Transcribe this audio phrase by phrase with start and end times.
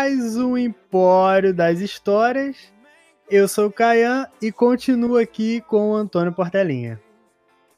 [0.00, 2.56] mais um Empório das Histórias.
[3.30, 6.98] Eu sou o Caian e continuo aqui com o Antônio Portelinha.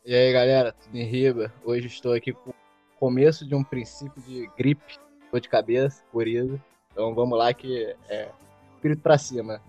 [0.07, 1.53] E aí, galera, tudo em riba?
[1.65, 2.55] Hoje estou aqui com o
[2.97, 5.01] começo de um princípio de gripe,
[5.33, 6.61] dor de cabeça, coriza.
[6.93, 8.29] Então vamos lá que é
[8.77, 9.61] espírito pra cima.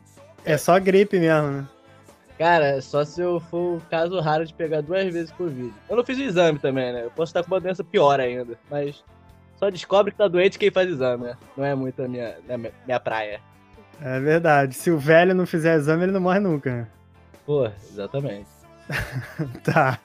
[0.45, 1.67] É só gripe mesmo, né?
[2.37, 5.73] Cara, só se eu for o caso raro de pegar duas vezes Covid.
[5.89, 7.03] Eu não fiz o exame também, né?
[7.03, 9.03] Eu posso estar com uma doença pior ainda, mas
[9.63, 11.37] só descobre que tá doente quem faz exame, né?
[11.55, 13.39] Não é muito a minha, a minha praia.
[14.01, 14.75] É verdade.
[14.75, 16.69] Se o velho não fizer exame, ele não morre nunca.
[16.69, 16.87] Né?
[17.45, 18.49] Pô, exatamente.
[19.63, 19.97] tá.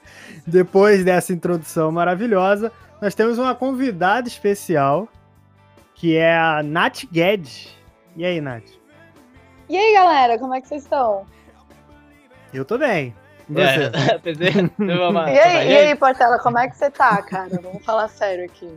[0.46, 2.70] Depois dessa introdução maravilhosa,
[3.02, 5.08] nós temos uma convidada especial,
[5.94, 7.76] que é a Nath Guedes.
[8.16, 8.68] E aí, Nath?
[9.68, 11.26] E aí, galera, como é que vocês estão?
[12.54, 13.12] Eu tô bem.
[13.50, 13.90] E, é,
[15.34, 17.58] e aí, e aí, Portela, como é que você tá, cara?
[17.60, 18.70] Vamos falar sério aqui.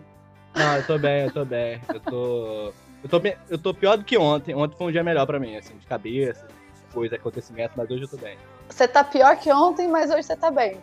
[0.55, 1.81] Não, eu tô bem, eu tô bem.
[1.93, 2.73] Eu tô.
[3.03, 4.53] Eu tô, bem, eu tô pior do que ontem.
[4.53, 6.47] Ontem foi um dia melhor pra mim, assim, de cabeça,
[6.93, 8.37] coisa, acontecimento, mas hoje eu tô bem.
[8.69, 10.77] Você tá pior que ontem, mas hoje você tá bem.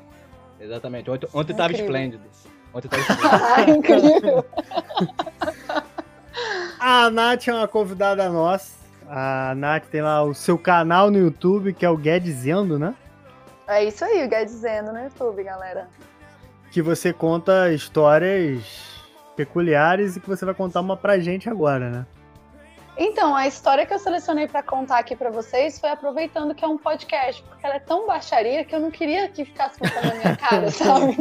[0.59, 1.11] Exatamente.
[1.11, 2.25] Ontem, ontem tava esplêndido.
[2.75, 3.45] Ontem tava esplêndido.
[3.45, 4.45] ah, incrível.
[6.81, 8.79] A Nath é uma convidada nossa.
[9.09, 12.95] A Nath tem lá o seu canal no YouTube, que é o Guedizendo, né?
[13.67, 15.89] É isso aí, o Guedizendo no YouTube, galera.
[16.71, 18.98] Que você conta histórias
[19.39, 22.07] peculiares e que você vai contar uma pra gente agora, né?
[22.97, 26.69] Então, a história que eu selecionei para contar aqui para vocês foi aproveitando que é
[26.69, 30.15] um podcast, porque ela é tão baixaria que eu não queria que ficasse contando na
[30.17, 31.17] minha cara, sabe?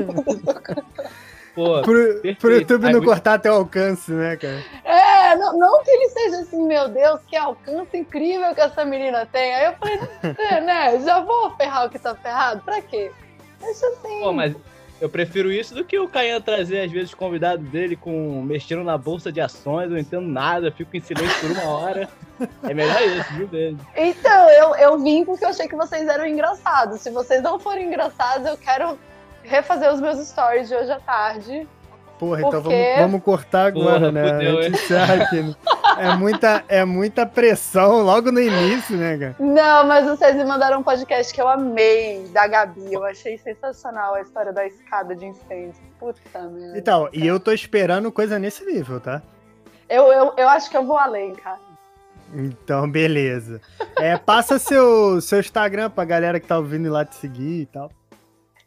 [1.54, 4.64] Pô, pro, pro YouTube não cortar até o alcance, né, cara?
[4.84, 9.28] É, não, não, que ele seja assim, meu Deus, que alcance incrível que essa menina
[9.28, 9.54] tem.
[9.54, 13.12] Aí eu falei, é, né, já vou ferrar o que tá ferrado, pra quê?
[13.60, 14.20] Deixa assim.
[14.20, 14.56] Pô, mas
[15.00, 18.98] eu prefiro isso do que o Caian trazer, às vezes, convidado dele com mexendo na
[18.98, 22.10] bolsa de ações, eu não entendo nada, fico em silêncio por uma hora.
[22.64, 23.80] É melhor isso, viu, mesmo?
[23.96, 27.02] Então, eu, eu vim porque eu achei que vocês eram engraçados.
[27.02, 28.98] Se vocês não forem engraçados, eu quero
[29.44, 31.68] refazer os meus stories de hoje à tarde.
[32.20, 34.34] Porra, então vamos, vamos cortar agora, Porra, né?
[34.34, 35.56] Fudeu, aqui.
[36.00, 39.36] é, muita, é muita pressão logo no início, né, cara?
[39.40, 42.94] Não, mas vocês me mandaram um podcast que eu amei, da Gabi.
[42.94, 45.82] Eu achei sensacional a história da escada de incêndio.
[46.00, 46.78] Puta merda.
[46.78, 49.22] Então, e eu tô esperando coisa nesse nível, tá?
[49.90, 51.60] Eu, eu, eu acho que eu vou além, cara.
[52.34, 53.62] Então, beleza.
[53.98, 57.66] É, passa seu, seu Instagram pra galera que tá ouvindo ir lá te seguir e
[57.66, 57.90] tal.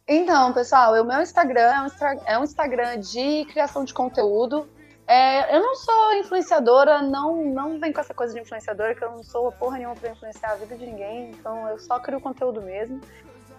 [0.07, 4.67] Então, pessoal, o meu Instagram é um, é um Instagram de criação de conteúdo.
[5.11, 9.11] É, eu não sou influenciadora, não, não vem com essa coisa de influenciadora, que eu
[9.11, 12.61] não sou porra nenhuma pra influenciar a vida de ninguém, então eu só crio conteúdo
[12.61, 13.01] mesmo.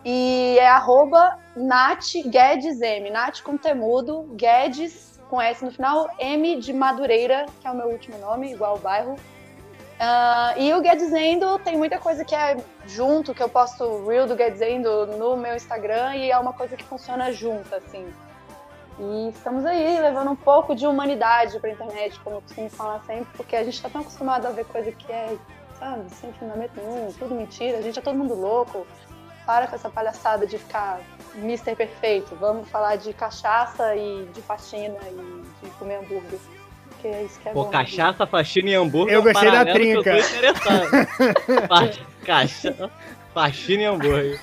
[0.03, 6.57] E é arroba Nath Guedes M, Nath com temudo, Guedes com S no final, M
[6.57, 9.15] de Madureira, que é o meu último nome, igual o bairro,
[10.03, 14.35] Uh, e o Guedzendo tem muita coisa que é junto, que eu posto reel do
[14.35, 18.13] Guedzendo no meu Instagram e é uma coisa que funciona junto, assim.
[19.03, 23.27] E estamos aí levando um pouco de humanidade pra internet, como eu costumo falar sempre,
[23.37, 25.37] porque a gente tá tão acostumado a ver coisa que é,
[25.77, 28.87] sabe, sem fundamento nenhum, tudo mentira, a gente é todo mundo louco.
[29.45, 31.01] Para com essa palhaçada de ficar
[31.35, 32.37] Mister Perfeito.
[32.37, 36.39] Vamos falar de cachaça e de faxina e de comer hambúrguer
[37.03, 37.71] porque é isso que é Pô, bom.
[37.71, 39.15] cachaça, faxina e hambúrguer.
[39.15, 40.11] Eu gostei da trinca.
[40.11, 40.91] Eu tô interessado.
[42.25, 42.91] cachaça,
[43.35, 44.41] faxina e hambúrguer.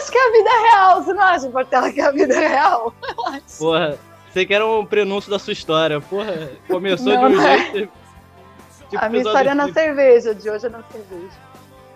[0.00, 2.34] Eu acho que é a vida real, você não acha, Portela, que é a vida
[2.34, 2.94] real?
[3.58, 3.98] Porra,
[4.32, 6.00] você que era um prenúncio da sua história.
[6.00, 7.58] Porra, começou não, de um é.
[7.58, 7.92] jeito.
[8.88, 11.36] Tipo, a minha história é na cerveja, de hoje é na cerveja.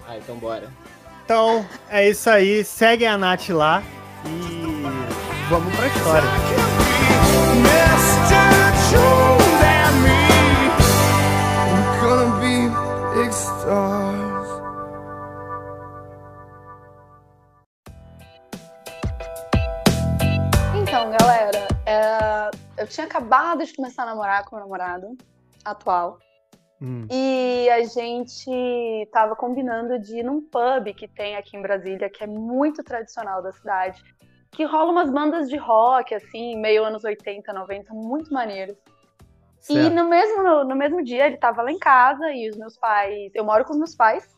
[0.06, 0.70] Ah, então bora.
[1.24, 2.62] Então, é isso aí.
[2.62, 3.82] Segue a Nath lá
[4.26, 4.82] e
[5.48, 6.28] vamos pra história.
[8.90, 9.43] Então,
[22.84, 25.16] eu tinha acabado de começar a namorar com meu namorado
[25.64, 26.18] atual.
[26.80, 27.06] Hum.
[27.10, 32.22] E a gente tava combinando de ir num pub que tem aqui em Brasília, que
[32.22, 34.02] é muito tradicional da cidade,
[34.52, 38.76] que rola umas bandas de rock, assim, meio anos 80, 90, muito maneiros.
[39.60, 39.80] Certo.
[39.80, 42.76] E no mesmo, no, no, mesmo dia ele tava lá em casa e os meus
[42.76, 43.32] pais.
[43.34, 44.28] Eu moro com os meus pais.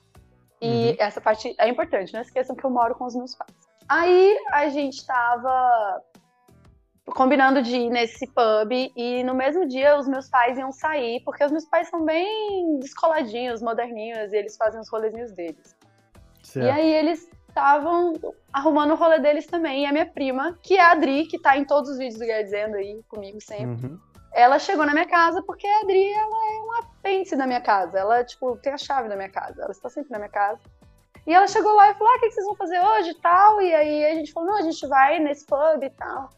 [0.63, 0.97] E uhum.
[1.01, 3.53] essa parte é importante, não esqueçam que eu moro com os meus pais.
[3.89, 6.01] Aí a gente tava
[7.07, 11.45] combinando de ir nesse pub e no mesmo dia os meus pais iam sair, porque
[11.45, 15.77] os meus pais são bem descoladinhos, moderninhos, e eles fazem os rolezinhos deles.
[16.43, 16.67] Certo.
[16.67, 18.13] E aí eles estavam
[18.53, 19.85] arrumando o rolê deles também.
[19.85, 22.27] E a minha prima, que é a Adri, que tá em todos os vídeos do
[22.27, 23.99] Guia Dizendo aí comigo sempre, uhum.
[24.33, 27.99] ela chegou na minha casa porque a Adri, ela é um apêndice da minha casa.
[27.99, 29.63] Ela, tipo, tem a chave da minha casa.
[29.63, 30.61] Ela está sempre na minha casa.
[31.27, 33.61] E ela chegou lá e falou: Ah, o que vocês vão fazer hoje e tal?
[33.61, 36.31] E aí a gente falou: Não, a gente vai nesse pub e tal.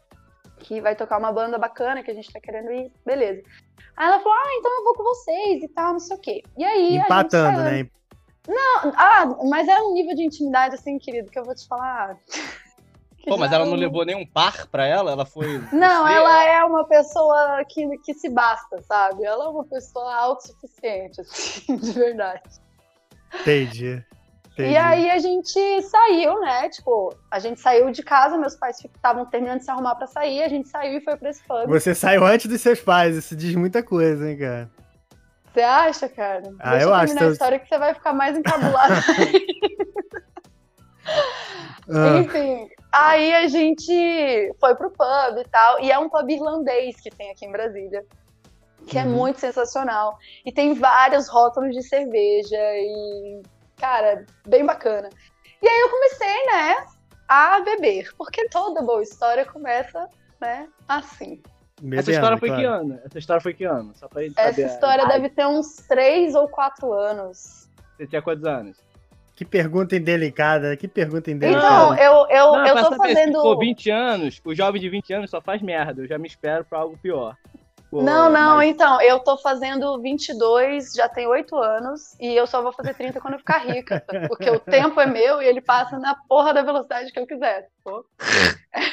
[0.59, 2.91] Que vai tocar uma banda bacana que a gente tá querendo ir.
[3.05, 3.41] Beleza.
[3.95, 6.43] Aí ela falou: Ah, então eu vou com vocês e tal, não sei o quê.
[6.57, 6.97] E aí.
[6.97, 7.89] Empatando, né?
[8.47, 12.17] Não, ah, mas é um nível de intimidade assim, querido, que eu vou te falar.
[13.27, 15.11] Pô, mas ela não levou nenhum par pra ela?
[15.11, 15.59] Ela foi.
[15.71, 16.13] Não, você...
[16.13, 19.23] ela é uma pessoa que, que se basta, sabe?
[19.23, 22.41] Ela é uma pessoa autossuficiente, assim, de verdade.
[23.41, 24.03] Entendi.
[24.59, 24.73] Entendi.
[24.73, 26.67] E aí a gente saiu, né?
[26.69, 30.43] Tipo, a gente saiu de casa, meus pais estavam terminando de se arrumar pra sair,
[30.43, 31.67] a gente saiu e foi pra esse pub.
[31.67, 34.69] Você saiu antes dos seus pais, isso diz muita coisa, hein, cara?
[35.53, 36.53] Você acha, cara?
[36.59, 37.23] Ah, Deixa eu, eu acho.
[37.23, 38.93] a história que você vai ficar mais encabulado.
[41.89, 42.17] ah.
[42.19, 47.09] Enfim, aí a gente foi pro pub e tal, e é um pub irlandês que
[47.09, 48.05] tem aqui em Brasília
[48.87, 49.11] que é uhum.
[49.11, 50.17] é muito sensacional.
[50.43, 53.41] E tem vários rótulos de cerveja e
[53.79, 55.09] cara, bem bacana.
[55.61, 56.85] E aí eu comecei, né,
[57.27, 60.07] a beber, porque toda boa história começa,
[60.39, 61.41] né, assim.
[61.93, 62.61] Essa história foi claro.
[62.61, 62.99] que ano?
[63.05, 63.93] Essa história foi que ano?
[63.95, 64.65] Só pra Essa saber.
[64.65, 67.69] história deve ter uns 3 ou 4 anos.
[67.95, 68.77] Você tinha quantos anos?
[69.33, 71.65] Que pergunta indelicada, que pergunta indelicada.
[71.65, 73.37] Então, eu, eu, não, eu tô fazendo.
[73.37, 76.01] Se for 20 anos, o jovem de 20 anos só faz merda.
[76.01, 77.37] Eu já me espero pra algo pior.
[77.91, 78.69] Não, não, mas...
[78.69, 83.19] então, eu tô fazendo 22, já tem 8 anos, e eu só vou fazer 30
[83.19, 86.61] quando eu ficar rica, porque o tempo é meu e ele passa na porra da
[86.61, 87.67] velocidade que eu quiser.
[87.83, 88.05] Pô.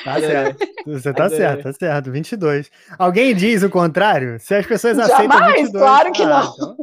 [0.05, 0.67] Tá certo.
[0.87, 2.11] Você tá certo, tá certo.
[2.11, 2.71] 22.
[2.99, 4.41] Alguém diz o contrário?
[4.41, 5.85] Se as pessoas aceitam Jamais, 22...
[5.85, 6.55] claro que ah, não.
[6.55, 6.77] Então,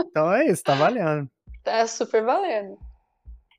[0.00, 1.28] então é isso, tá valendo.
[1.64, 2.78] É super valendo.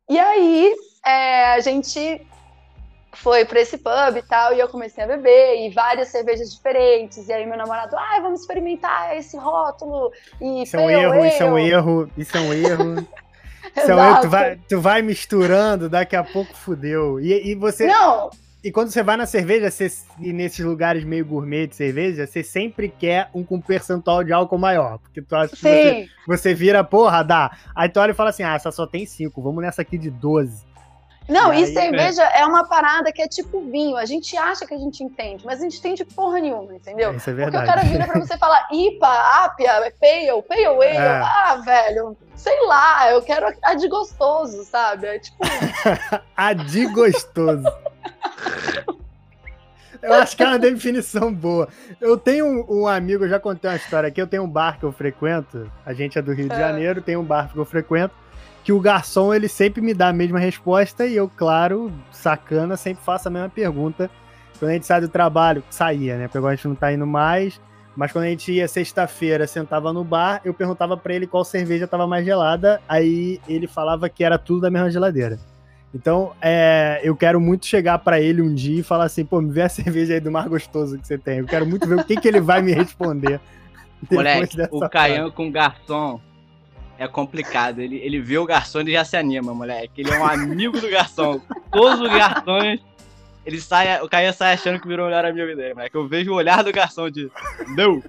[0.09, 0.73] E aí,
[1.05, 2.25] é, a gente
[3.13, 7.27] foi pra esse pub e tal, e eu comecei a beber, e várias cervejas diferentes,
[7.27, 10.11] e aí meu namorado, ah, vamos experimentar esse rótulo,
[10.41, 13.07] e Isso é um erro, isso é um erro, isso é um erro.
[13.75, 17.19] Isso é um erro, tu vai, tu vai misturando, daqui a pouco fudeu.
[17.19, 17.87] E, e você...
[17.87, 18.29] Não!
[18.63, 22.41] E quando você vai na cerveja, você, e nesses lugares meio gourmet de cerveja, você
[22.41, 24.99] sempre quer um com percentual de álcool maior.
[24.99, 27.57] Porque tu acha que você, você, vira, porra, dá.
[27.75, 30.09] Aí tu olha e fala assim: ah, essa só tem 5, vamos nessa aqui de
[30.09, 30.63] 12.
[31.27, 32.41] Não, e, e aí, cerveja é.
[32.41, 32.45] é.
[32.45, 33.95] uma parada que é tipo vinho.
[33.95, 37.13] A gente acha que a gente entende, mas a gente entende porra nenhuma, entendeu?
[37.13, 37.57] Isso é verdade.
[37.57, 40.83] Porque o cara vira pra você falar IPA, APIA, Pale, Pale Ale.
[40.83, 41.21] É.
[41.21, 45.07] Ah, velho, sei lá, eu quero a de gostoso, sabe?
[45.07, 45.37] É tipo.
[46.35, 47.71] a de gostoso.
[50.03, 51.69] Eu acho que é uma definição boa.
[52.01, 54.77] Eu tenho um, um, amigo, eu já contei uma história aqui, eu tenho um bar
[54.77, 56.59] que eu frequento, a gente é do Rio de é.
[56.59, 58.13] Janeiro, tem um bar que eu frequento,
[58.63, 63.03] que o garçom ele sempre me dá a mesma resposta e eu, claro, sacana, sempre
[63.03, 64.09] faço a mesma pergunta.
[64.57, 66.27] Quando a gente sai do trabalho, saía, né?
[66.27, 67.59] Porque agora a gente não tá indo mais,
[67.95, 71.87] mas quando a gente ia sexta-feira, sentava no bar, eu perguntava para ele qual cerveja
[71.87, 75.37] tava mais gelada, aí ele falava que era tudo da mesma geladeira.
[75.93, 79.51] Então, é, eu quero muito chegar para ele um dia e falar assim, pô, me
[79.51, 81.39] vê a cerveja aí do mais gostoso que você tem.
[81.39, 83.41] Eu quero muito ver o que, que ele vai me responder.
[84.09, 86.19] Moleque, o Caian com garçom
[86.97, 87.79] é complicado.
[87.79, 90.01] Ele, ele vê o garçom e já se anima, moleque.
[90.01, 91.41] Ele é um amigo do garçom.
[91.71, 92.79] Todos os garçons,
[93.45, 95.95] ele sai, o Caio sai achando que virou o melhor amigo dele, moleque.
[95.95, 97.31] Eu vejo o olhar do garçom de.
[97.75, 98.01] Não!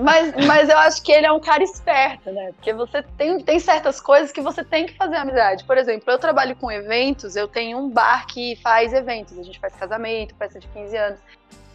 [0.00, 2.52] Mas, mas eu acho que ele é um cara esperto, né?
[2.52, 5.64] Porque você tem, tem certas coisas que você tem que fazer amizade.
[5.64, 9.38] Por exemplo, eu trabalho com eventos, eu tenho um bar que faz eventos.
[9.38, 11.20] A gente faz casamento, festa de 15 anos.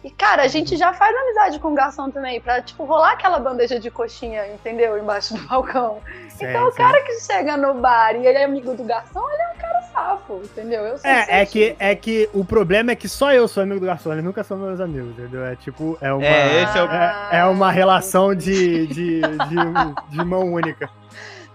[0.04, 3.38] E, cara, a gente já faz amizade com o garçom também, pra, tipo, rolar aquela
[3.38, 4.98] bandeja de coxinha, entendeu?
[4.98, 6.00] Embaixo do balcão.
[6.28, 6.68] Sim, então, sim.
[6.68, 9.56] o cara que chega no bar e ele é amigo do garçom, ele é um
[9.56, 10.82] cara safo, entendeu?
[10.82, 13.86] Eu é, é que, é que o problema é que só eu sou amigo do
[13.86, 15.42] garçom, eles nunca são meus amigos, entendeu?
[15.42, 16.86] É tipo, é uma, é, esse é, o...
[16.86, 20.90] é, é uma relação de, de, de, de mão única.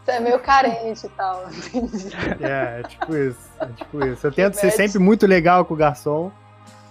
[0.03, 1.45] Você é meio carente e tal.
[2.41, 3.49] É, é tipo isso.
[3.59, 4.25] É tipo isso.
[4.25, 6.31] Eu tento ser sempre muito legal com o garçom.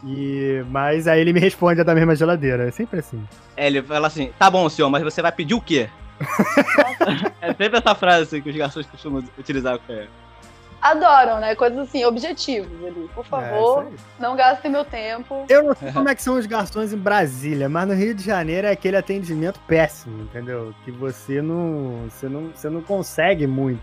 [0.04, 2.68] E, mas aí ele me responde a da mesma geladeira.
[2.68, 3.22] É sempre assim.
[3.56, 5.88] É, ele fala assim: tá bom, senhor, mas você vai pedir o quê?
[7.40, 10.08] é sempre essa frase assim, que os garçons costumam utilizar com ele.
[10.80, 11.56] Adoram, né?
[11.56, 13.10] Coisas assim, objetivos ali.
[13.12, 15.44] Por é, favor, é, não gastem meu tempo.
[15.48, 18.22] Eu não sei como é que são os garçons em Brasília, mas no Rio de
[18.22, 20.72] Janeiro é aquele atendimento péssimo, entendeu?
[20.84, 23.82] Que você não, você não, você não consegue muito.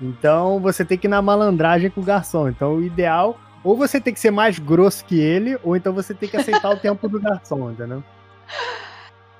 [0.00, 2.48] Então você tem que ir na malandragem com o garçom.
[2.48, 6.14] Então o ideal ou você tem que ser mais grosso que ele, ou então você
[6.14, 8.02] tem que aceitar o tempo do garçom, entendeu?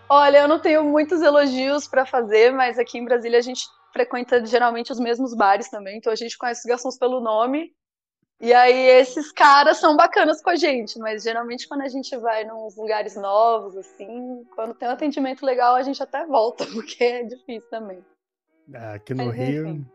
[0.09, 4.45] Olha, eu não tenho muitos elogios para fazer, mas aqui em Brasília a gente frequenta
[4.45, 7.73] geralmente os mesmos bares também, então a gente conhece os garçons pelo nome.
[8.41, 12.45] E aí esses caras são bacanas com a gente, mas geralmente quando a gente vai
[12.45, 17.25] nos lugares novos, assim, quando tem um atendimento legal, a gente até volta, porque é
[17.25, 18.05] difícil também.
[18.95, 19.69] Aqui no Mas, Rio.
[19.69, 19.87] enfim.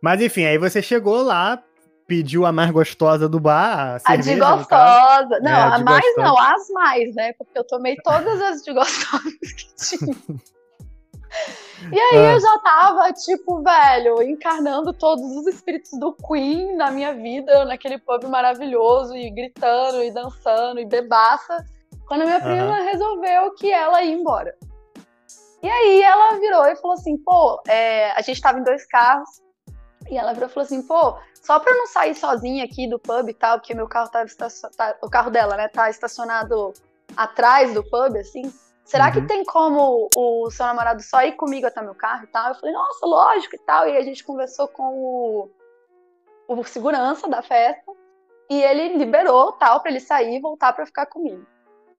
[0.00, 1.62] Mas enfim, aí você chegou lá,
[2.10, 5.38] pediu a mais gostosa do bar, a A de gostosa.
[5.40, 6.22] Não, É, a mais gostosa.
[6.26, 7.32] não, as mais, né?
[7.34, 10.16] Porque eu tomei todas as de gostosas que tinha.
[11.92, 12.32] E aí Ah.
[12.32, 17.96] eu já tava, tipo, velho, encarnando todos os espíritos do Queen na minha vida, naquele
[17.98, 21.64] pub maravilhoso, e gritando, e dançando, e bebaça,
[22.06, 24.54] quando a minha prima resolveu que ela ia embora.
[25.62, 29.28] E aí ela virou e falou assim, pô, é, a gente tava em dois carros,
[30.10, 32.98] e ela virou e falou assim, pô, só pra eu não sair sozinha aqui do
[32.98, 34.68] pub e tal, porque meu carro tava estacion...
[34.76, 36.72] tá- o carro dela, né, tá estacionado
[37.16, 38.52] atrás do pub, assim.
[38.84, 39.12] Será Uhum.
[39.12, 42.48] que tem como o seu namorado só ir comigo até meu carro e tal?
[42.48, 43.88] Eu falei, nossa, lógico e tal.
[43.88, 45.50] E a gente conversou com o,
[46.48, 47.92] o segurança da festa
[48.50, 51.46] e ele liberou tal pra ele sair e voltar pra ficar comigo.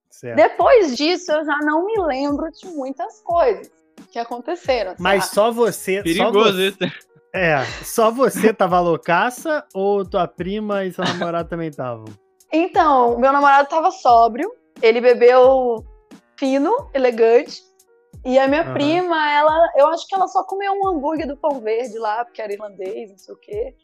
[0.09, 0.35] Certo.
[0.35, 3.71] Depois disso, eu já não me lembro de muitas coisas
[4.11, 4.93] que aconteceram.
[4.99, 5.35] Mas sabe?
[5.35, 5.97] só você.
[5.99, 6.77] só Perigoso você, isso.
[7.33, 12.05] É, só você tava loucaça ou tua prima e seu namorado também estavam?
[12.51, 15.85] Então, meu namorado tava sóbrio, ele bebeu
[16.37, 17.61] fino, elegante.
[18.25, 18.73] E a minha Aham.
[18.73, 22.41] prima, ela, eu acho que ela só comeu um hambúrguer do pão verde lá, porque
[22.41, 23.75] era irlandês, não sei o quê.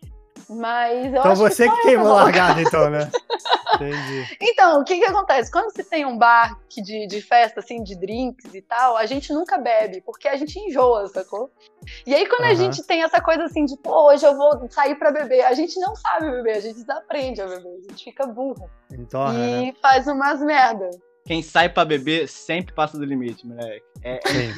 [0.49, 3.11] Mas eu Então acho você que, que, queimou a largada, então, né?
[3.75, 4.25] Entendi.
[4.41, 5.51] Então, o que que acontece?
[5.51, 9.05] Quando você tem um bar que de, de festa, assim, de drinks e tal, a
[9.05, 11.51] gente nunca bebe, porque a gente enjoa, sacou?
[12.05, 12.55] E aí, quando a Aham.
[12.55, 15.79] gente tem essa coisa assim de, pô, hoje eu vou sair pra beber, a gente
[15.79, 18.69] não sabe beber, a gente desaprende a beber, a gente fica burro.
[18.91, 19.63] Então, né?
[19.63, 20.89] e faz umas merda.
[21.25, 23.85] Quem sai pra beber sempre passa do limite, moleque.
[24.01, 24.53] É, é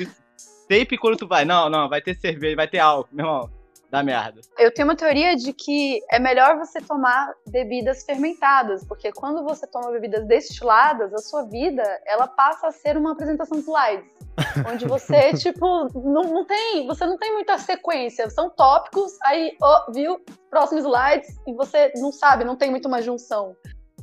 [0.68, 1.44] sempre quando tu vai.
[1.44, 3.59] Não, não, vai ter cerveja, vai ter álcool, meu irmão.
[3.90, 4.42] Dá merda.
[4.58, 9.66] Eu tenho uma teoria de que é melhor você tomar bebidas fermentadas, porque quando você
[9.66, 14.12] toma bebidas destiladas, a sua vida ela passa a ser uma apresentação de slides,
[14.72, 19.92] onde você tipo não, não tem, você não tem muita sequência, são tópicos, aí ó,
[19.92, 23.56] viu próximos slides e você não sabe, não tem muito uma junção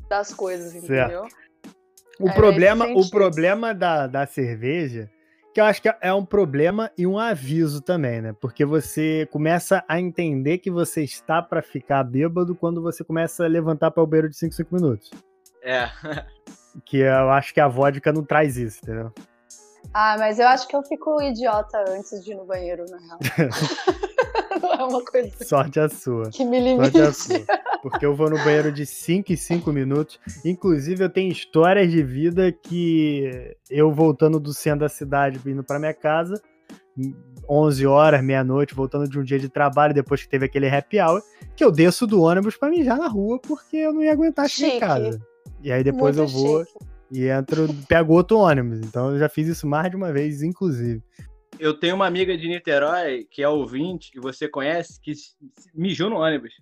[0.09, 0.87] das coisas, Certo.
[0.87, 1.29] entendeu?
[2.19, 5.09] O É, problema, o problema da, da cerveja,
[5.57, 8.35] que eu acho que é um problema e um aviso também, né?
[8.39, 13.49] Porque você começa a entender que você está pra ficar bêbado quando você começa a
[13.49, 15.11] levantar para o banheiro de 5, 5 minutos.
[15.63, 15.89] É.
[16.85, 19.11] Que eu acho que a vodka não traz isso, entendeu?
[19.95, 23.19] Ah, mas eu acho que eu fico idiota antes de ir no banheiro, na real.
[24.79, 26.31] é uma coisa Sorte a sua.
[26.31, 27.15] que me Sorte a limite.
[27.17, 27.41] sua.
[27.83, 30.19] Porque eu vou no banheiro de 5 em 5 minutos.
[30.45, 35.79] Inclusive, eu tenho histórias de vida que eu voltando do centro da cidade, indo pra
[35.79, 36.41] minha casa,
[37.49, 41.23] 11 horas, meia-noite, voltando de um dia de trabalho, depois que teve aquele happy hour,
[41.55, 44.75] que eu desço do ônibus pra mijar na rua, porque eu não ia aguentar chegar
[44.75, 45.21] em casa.
[45.63, 46.79] E aí depois Muito eu vou chique.
[47.13, 48.81] e entro, pego outro ônibus.
[48.81, 51.03] Então eu já fiz isso mais de uma vez, inclusive.
[51.59, 55.13] Eu tenho uma amiga de Niterói, que é ouvinte, que você conhece, que
[55.75, 56.53] mijou no ônibus.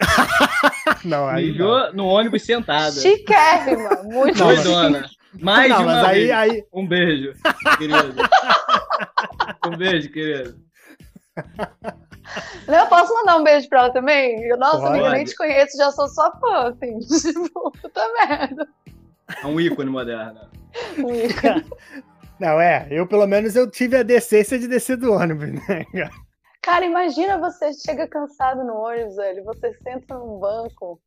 [1.04, 1.46] Não, aí.
[1.46, 1.52] não.
[1.52, 2.92] mijou no ônibus sentada.
[2.92, 5.08] Chiquérrima, muito Não, Doidona.
[5.40, 6.30] Mais não, de uma mas aí, vez.
[6.30, 7.32] aí, Um beijo,
[7.78, 8.14] querido.
[9.66, 10.60] um beijo, querido.
[12.68, 14.42] Eu posso mandar um beijo pra ela também?
[14.44, 16.98] Eu, Nossa, amiga, eu nem te conheço, já sou sua fã, assim.
[17.32, 18.68] Tipo, puta merda.
[19.42, 20.40] É um ícone moderno.
[22.42, 26.10] Não, é, eu pelo menos eu tive a decência de descer do ônibus, né, cara?
[26.60, 29.44] Cara, imagina você chega cansado no ônibus, velho.
[29.44, 31.00] Você senta num banco,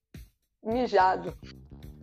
[0.63, 1.37] mijado.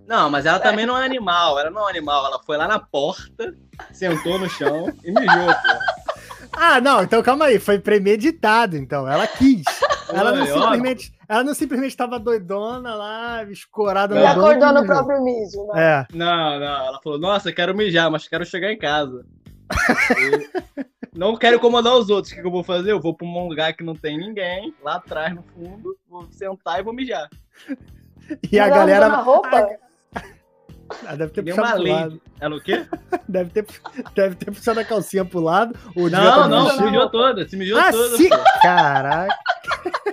[0.07, 1.59] Não, mas ela também não é animal.
[1.59, 2.27] Ela não é animal.
[2.27, 3.55] Ela foi lá na porta,
[3.91, 6.49] sentou no chão e mijou, pô.
[6.53, 9.09] Ah, não, então calma aí, foi premeditado, então.
[9.09, 9.65] Ela quis.
[10.13, 10.77] Ela não Oi, ó.
[11.33, 14.41] Ela não simplesmente estava doidona lá, escorada E no banco.
[14.41, 16.07] acordou e no próprio mijo, né?
[16.11, 16.87] É, Não, não.
[16.87, 19.25] Ela falou, nossa, quero mijar, mas quero chegar em casa.
[20.19, 20.51] E
[21.17, 22.33] não quero incomodar os outros.
[22.33, 22.93] O que que eu vou fazer?
[22.93, 26.81] Eu vou pra um lugar que não tem ninguém, lá atrás, no fundo, vou sentar
[26.81, 27.29] e vou mijar.
[28.51, 29.69] e a galera na roupa?
[31.07, 31.93] Ah, deve ter Deu puxado uma pro lei.
[31.95, 32.21] lado.
[32.39, 32.87] Ela o quê?
[33.27, 33.67] Deve ter,
[34.15, 35.75] deve ter puxado a calcinha pro lado.
[35.97, 38.17] O dia Não, tá não, se mijou toda, se mijou Ah, toda.
[38.19, 38.29] sim!
[38.29, 38.37] pô.
[38.61, 39.35] Caraca,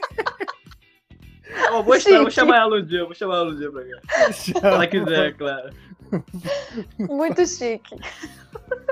[1.66, 4.34] Eu vou, vou chamar ela um dia, vou chamar ela um dia pra cá.
[4.34, 5.70] Se ela quiser, claro.
[6.98, 7.96] Muito chique.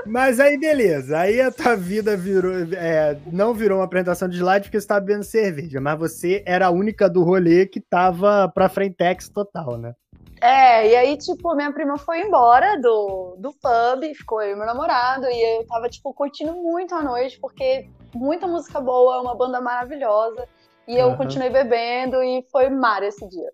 [0.05, 1.17] Mas aí, beleza.
[1.17, 2.53] Aí a tua vida virou.
[2.73, 6.67] é, não virou uma apresentação de slide porque você tava bebendo cerveja, mas você era
[6.67, 9.93] a única do rolê que tava pra frentex total, né?
[10.39, 14.67] É, e aí, tipo, minha prima foi embora do, do pub, ficou eu e meu
[14.67, 19.59] namorado, e eu tava, tipo, curtindo muito a noite, porque muita música boa, uma banda
[19.59, 20.47] maravilhosa,
[20.87, 21.17] e eu Aham.
[21.17, 23.51] continuei bebendo, e foi mar esse dia.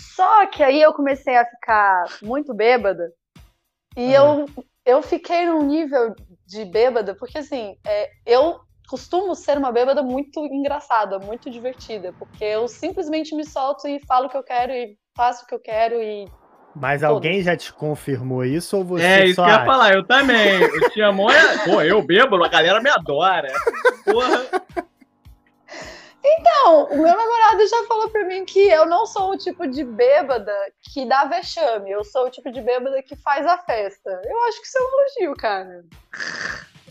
[0.00, 3.12] Só que aí eu comecei a ficar muito bêbada
[3.96, 4.46] e eu,
[4.84, 6.14] eu fiquei num nível
[6.46, 12.44] de bêbada, porque assim, é, eu costumo ser uma bêbada muito engraçada, muito divertida, porque
[12.44, 15.60] eu simplesmente me solto e falo o que eu quero e faço o que eu
[15.60, 16.26] quero e.
[16.74, 19.94] Mas alguém já te confirmou isso ou você É, isso só que eu ia falar,
[19.94, 20.60] eu também.
[20.60, 21.26] Eu tinha mó.
[21.64, 23.48] Pô, eu bebo, a galera me adora.
[24.04, 24.46] Porra.
[26.42, 29.84] Não, o meu namorado já falou pra mim que eu não sou o tipo de
[29.84, 30.52] bêbada
[30.92, 34.10] que dá vexame, eu sou o tipo de bêbada que faz a festa.
[34.24, 35.84] Eu acho que isso é um elogio, cara.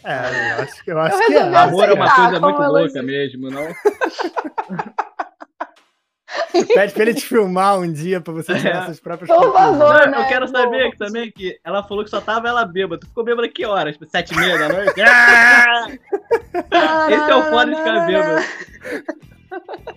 [0.04, 1.42] É, eu acho, que- eu acho Eu que é.
[1.42, 3.04] Amor é uma coisa muito louca elogio.
[3.04, 3.68] mesmo, não?
[6.74, 8.86] Pede pra ele te filmar um dia pra você tirar É.
[8.86, 10.08] suas próprias Por favor.
[10.08, 10.18] Né?
[10.22, 13.00] eu quero saber que também que ela falou que só tava ela bêbada.
[13.02, 13.94] Tu ficou bêbada que horas?
[13.94, 14.94] Tipo, sete e meia da noite?
[16.72, 17.08] Ah!
[17.12, 18.42] Esse é o foda de ficar bêbado.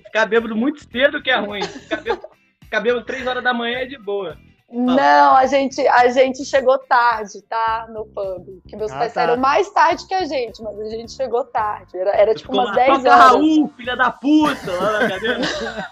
[0.05, 1.63] Ficar bêbado muito cedo que é ruim.
[1.63, 2.23] Ficar bêbado,
[2.63, 4.37] ficar bêbado três horas da manhã é de boa.
[4.71, 7.87] Não, a gente, a gente chegou tarde, tá?
[7.89, 8.61] No pub.
[8.69, 9.21] Que meus Ah, pais tá.
[9.23, 11.97] saíram mais tarde que a gente, mas a gente chegou tarde.
[11.97, 13.25] Era, era tipo umas lá, 10 toca horas.
[13.31, 15.41] Raul, filha da puta, lá na cadeira.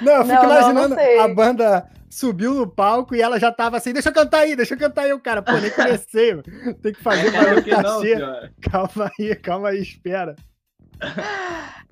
[0.00, 1.18] Não, eu fico Não, não, imaginando não sei.
[1.18, 4.74] a banda subiu no palco e ela já tava assim, deixa eu cantar aí, deixa
[4.74, 6.40] eu cantar aí, o cara, pô, nem comecei,
[6.82, 8.52] tem que fazer Claro o não, cachê.
[8.70, 10.36] calma aí, calma aí, espera.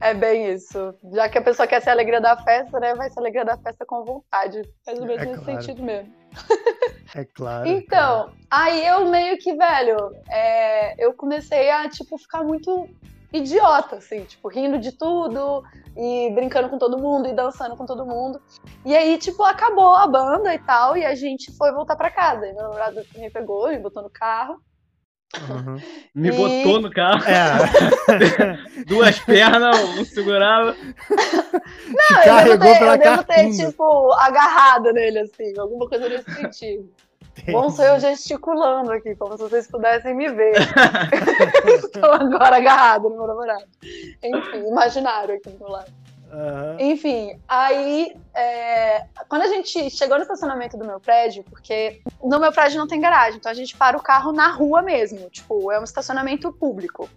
[0.01, 0.95] É bem isso.
[1.13, 2.95] Já que a pessoa quer ser a alegria da festa, né?
[2.95, 4.63] Vai ser a alegria da festa com vontade.
[4.87, 5.61] Ou menos É nesse claro.
[5.63, 6.13] sentido mesmo.
[7.15, 7.69] É claro.
[7.69, 9.97] Então, aí eu meio que, velho,
[10.31, 12.89] é, eu comecei a, tipo, ficar muito
[13.33, 15.63] idiota, assim, tipo, rindo de tudo
[15.97, 18.41] e brincando com todo mundo e dançando com todo mundo.
[18.85, 22.47] E aí, tipo, acabou a banda e tal, e a gente foi voltar pra casa.
[22.47, 24.61] E meu namorado me pegou, me botou no carro.
[25.49, 25.77] Uhum.
[26.15, 30.75] Me E- botou no carro, É, duas pernas, um segurava.
[30.77, 36.07] te eu devo carregou ter, pela eu devo ter, tipo, agarrado nele, assim, alguma coisa
[36.07, 36.91] nesse sentido.
[37.51, 40.55] Bom, sou eu gesticulando aqui, como se vocês pudessem me ver.
[41.67, 43.65] Estou agora agarrado no meu namorado.
[44.23, 45.91] Enfim, imaginário aqui do meu lado.
[46.33, 46.77] Aham.
[46.81, 52.51] Enfim, aí é, quando a gente chegou no estacionamento do meu prédio, porque no meu
[52.51, 55.79] prédio não tem garagem, então a gente para o carro na rua mesmo, tipo, é
[55.79, 57.09] um estacionamento público.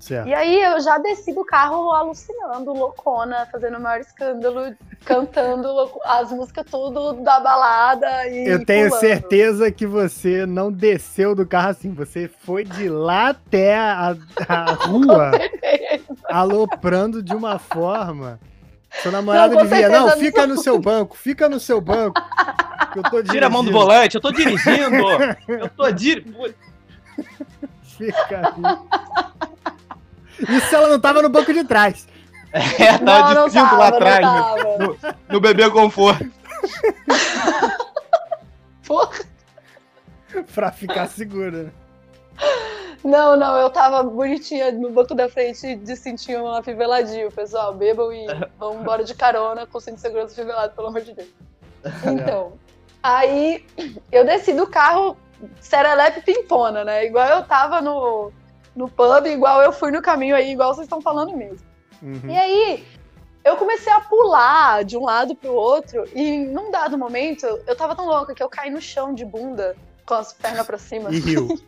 [0.00, 0.28] Certo.
[0.28, 5.66] E aí eu já desci do carro alucinando, loucona, fazendo o maior escândalo, cantando
[6.04, 9.00] as músicas tudo da balada e Eu tenho pulando.
[9.00, 14.14] certeza que você não desceu do carro assim, você foi de lá até a,
[14.46, 15.30] a rua
[16.28, 18.38] aloprando de uma forma.
[19.02, 22.20] Seu namorado Não, devia, não, fica no seu banco, fica no seu banco.
[22.92, 23.86] Que eu tô Tira a mão do dirigindo.
[23.90, 24.96] volante, eu tô dirigindo.
[25.48, 26.54] Eu tô dirigindo.
[27.82, 28.78] Fica aí.
[30.40, 32.06] Isso se ela não tava no banco de trás.
[32.52, 34.78] É, Não, tava não de cinto tava, lá não atrás, no, tava.
[34.78, 36.30] no, no bebê conforto.
[38.86, 39.20] Porra.
[40.54, 41.64] Pra ficar segura.
[41.64, 41.70] né?
[43.04, 47.74] Não, não, eu tava bonitinha no banco da frente de cintinho afiveladinho, pessoal.
[47.74, 48.26] Bebam e
[48.58, 51.28] vão embora de carona com cinto de segurança afivelado, pelo amor de Deus.
[52.04, 52.54] Então,
[53.02, 53.64] aí
[54.10, 55.16] eu desci do carro
[55.60, 57.04] serelepe pimpona, né?
[57.04, 58.32] Igual eu tava no,
[58.74, 61.66] no pub, igual eu fui no caminho aí, igual vocês estão falando mesmo.
[62.02, 62.28] Uhum.
[62.28, 62.84] E aí,
[63.44, 67.94] eu comecei a pular de um lado pro outro, e num dado momento, eu tava
[67.94, 71.10] tão louca que eu caí no chão de bunda, com as pernas pra cima.
[71.10, 71.48] E riu.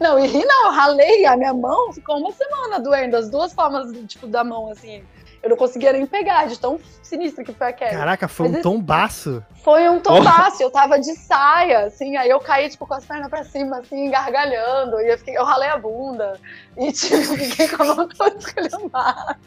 [0.00, 3.54] Não, e ri não, eu ralei a minha mão, ficou uma semana doendo, as duas
[3.54, 5.04] palmas, tipo, da mão, assim.
[5.42, 7.96] Eu não conseguia nem pegar, de tão sinistro que foi a queda.
[7.96, 9.44] Caraca, foi Mas um esse- tombaço.
[9.64, 13.28] Foi um tombaço, eu tava de saia, assim, aí eu caí, tipo, com as pernas
[13.28, 16.38] pra cima, assim, gargalhando, e eu, fiquei, eu ralei a bunda,
[16.76, 19.38] e, tipo, fiquei com a mão toda esculhambada.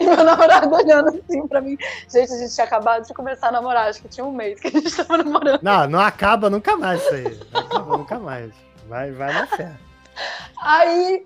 [0.00, 1.76] E meu namorado olhando assim pra mim.
[2.10, 4.68] Gente, a gente tinha acabado de começar a namorar, acho que tinha um mês que
[4.68, 5.62] a gente tava namorando.
[5.62, 7.40] Não, não acaba nunca mais isso aí.
[7.52, 8.50] Não acaba nunca mais.
[8.88, 9.72] Vai, vai na fé.
[10.60, 11.24] Aí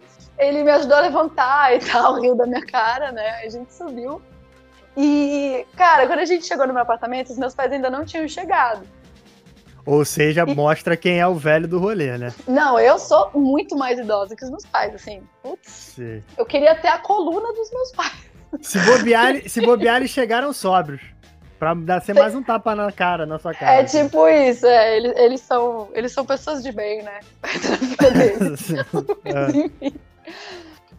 [0.49, 3.41] ele me ajudou a levantar e tal, riu da minha cara, né?
[3.45, 4.21] A gente subiu.
[4.97, 8.29] E, cara, quando a gente chegou no meu apartamento, os meus pais ainda não tinham
[8.29, 8.83] chegado.
[9.85, 12.33] Ou seja, E- mostra quem é o velho do rolê, né?
[12.47, 15.23] Não, eu sou muito mais idosa que os meus pais, assim.
[15.43, 15.97] Putz,
[16.37, 18.13] eu queria ter a coluna dos meus pais.
[18.61, 21.01] se bobear, se bobear, eles chegaram sóbrios.
[21.59, 23.75] Pra dar ser mais um tapa na cara, na sua cara.
[23.81, 27.21] É tipo isso, é, eles, eles, são, eles são pessoas de bem, né?
[28.13, 28.69] Deles.
[29.25, 29.87] É.
[29.87, 29.95] Enfim.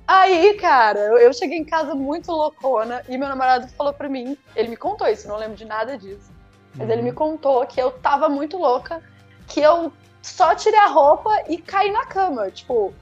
[0.08, 4.70] Aí, cara, eu, cheguei em casa muito loucona e meu namorado falou pra mim, ele
[4.70, 6.30] me contou isso, não lembro de nada disso,
[6.76, 7.16] mas ele me Uhum.
[7.16, 9.02] contou que eu tava muito louca,
[9.48, 12.94] que eu só tirei a roupa e caí na cama, tipo,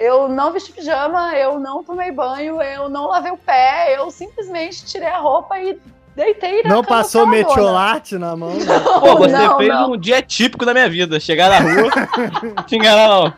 [0.00, 4.84] eu não vesti pijama, eu não tomei banho, eu não lavei o pé, eu simplesmente
[4.84, 5.80] tirei a roupa e
[6.18, 7.48] Deitei na Não cama passou peladona.
[7.48, 8.52] metiolate na mão?
[8.54, 9.92] Não, Pô, você não, fez não.
[9.92, 11.20] um dia típico da minha vida.
[11.20, 13.32] Chegar na rua, te enganar não.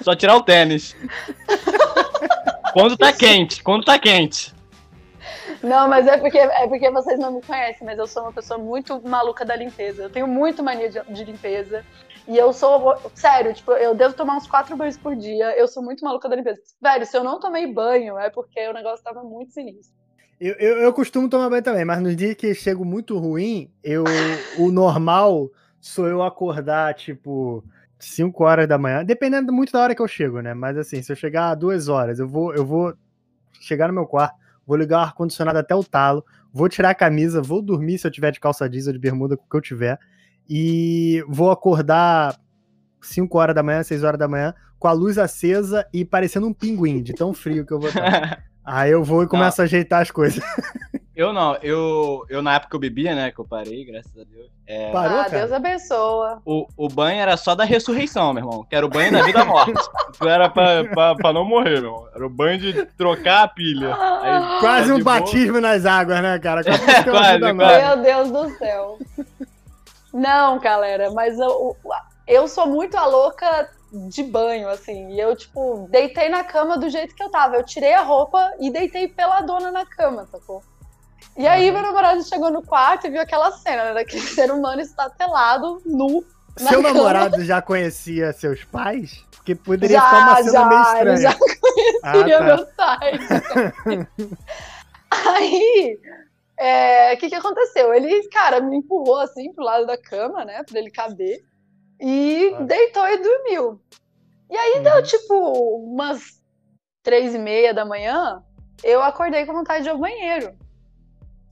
[0.00, 0.96] Só tirar o tênis.
[2.72, 4.54] Quando tá quente, quando tá quente.
[5.62, 8.58] Não, mas é porque, é porque vocês não me conhecem, mas eu sou uma pessoa
[8.58, 10.04] muito maluca da limpeza.
[10.04, 11.84] Eu tenho muito mania de, de limpeza.
[12.26, 15.56] E eu sou, sério, tipo, eu devo tomar uns quatro banhos por dia.
[15.56, 16.60] Eu sou muito maluca da limpeza.
[16.80, 19.94] Velho, se eu não tomei banho, é porque o negócio tava muito sinistro.
[20.40, 24.02] Eu, eu, eu costumo tomar banho também, mas nos dias que chego muito ruim, eu,
[24.58, 25.48] o normal
[25.80, 27.62] sou eu acordar, tipo,
[28.04, 30.54] 5 horas da manhã, dependendo muito da hora que eu chego, né?
[30.54, 32.94] Mas assim, se eu chegar a 2 horas, eu vou, eu vou
[33.60, 34.34] chegar no meu quarto,
[34.66, 38.10] vou ligar o ar-condicionado até o talo, vou tirar a camisa, vou dormir se eu
[38.10, 39.98] tiver de calça jeans ou de bermuda, com o que eu tiver,
[40.48, 42.36] e vou acordar
[43.00, 46.52] 5 horas da manhã, 6 horas da manhã, com a luz acesa e parecendo um
[46.52, 48.44] pinguim, de tão frio que eu vou estar.
[48.64, 50.42] Aí eu vou e começo a ajeitar as coisas.
[51.14, 54.24] Eu não, eu, eu na época que eu bebia, né, que eu parei, graças a
[54.24, 54.48] Deus.
[54.66, 55.38] é, Parou, ah, cara?
[55.40, 56.40] Deus abençoa.
[56.44, 58.64] o, o banho era só da ressurreição, meu irmão.
[58.64, 59.72] Que era o banho da vida morte.
[60.12, 62.08] Isso era pra, pra, pra não morrer, meu irmão.
[62.14, 63.94] Era o banho de trocar a pilha.
[63.94, 65.20] Aí, Quase de um boa.
[65.20, 66.62] batismo nas águas, né, cara?
[66.64, 67.82] Quase, uma Quase, quase.
[67.82, 68.98] Meu Deus do céu.
[70.14, 71.76] Não, galera, mas eu,
[72.26, 73.68] eu sou muito a louca
[74.08, 75.12] de banho, assim.
[75.12, 77.56] E eu, tipo, deitei na cama do jeito que eu tava.
[77.56, 80.62] Eu tirei a roupa e deitei peladona na cama, sacou?
[81.36, 83.94] E aí, meu namorado chegou no quarto e viu aquela cena, né?
[83.94, 86.22] Daquele ser humano estatelado, nu.
[86.60, 86.94] na Seu cama.
[86.94, 89.24] namorado já conhecia seus pais?
[89.36, 91.16] Porque poderia Já, ficar uma cena já, meio estranha.
[91.18, 92.44] já conhecia Ah, tá.
[92.44, 93.20] meus pais.
[95.10, 95.98] Aí,
[96.58, 97.92] é, o que que aconteceu?
[97.94, 101.40] Ele, cara, me empurrou assim pro lado da cama, né, pra ele caber,
[102.00, 102.62] e Ah.
[102.62, 103.80] deitou e dormiu.
[104.50, 104.82] E aí Uhum.
[104.82, 105.34] deu, tipo,
[105.86, 106.20] umas
[107.02, 108.42] três e meia da manhã,
[108.84, 110.54] eu acordei com vontade de ir ao banheiro.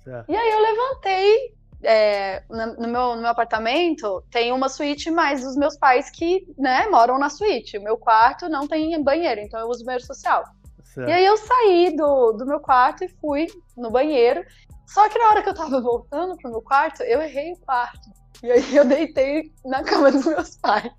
[0.04, 0.30] Certo.
[0.30, 5.56] E aí eu levantei, é, no, meu, no meu apartamento tem uma suíte mais dos
[5.56, 7.78] meus pais que, né, moram na suíte.
[7.78, 10.44] O meu quarto não tem banheiro, então eu uso banheiro social.
[10.84, 11.08] Certo.
[11.08, 14.44] E aí eu saí do, do meu quarto e fui no banheiro.
[14.86, 18.10] Só que na hora que eu tava voltando pro meu quarto, eu errei o quarto.
[18.42, 20.90] E aí eu deitei na cama dos meus pais.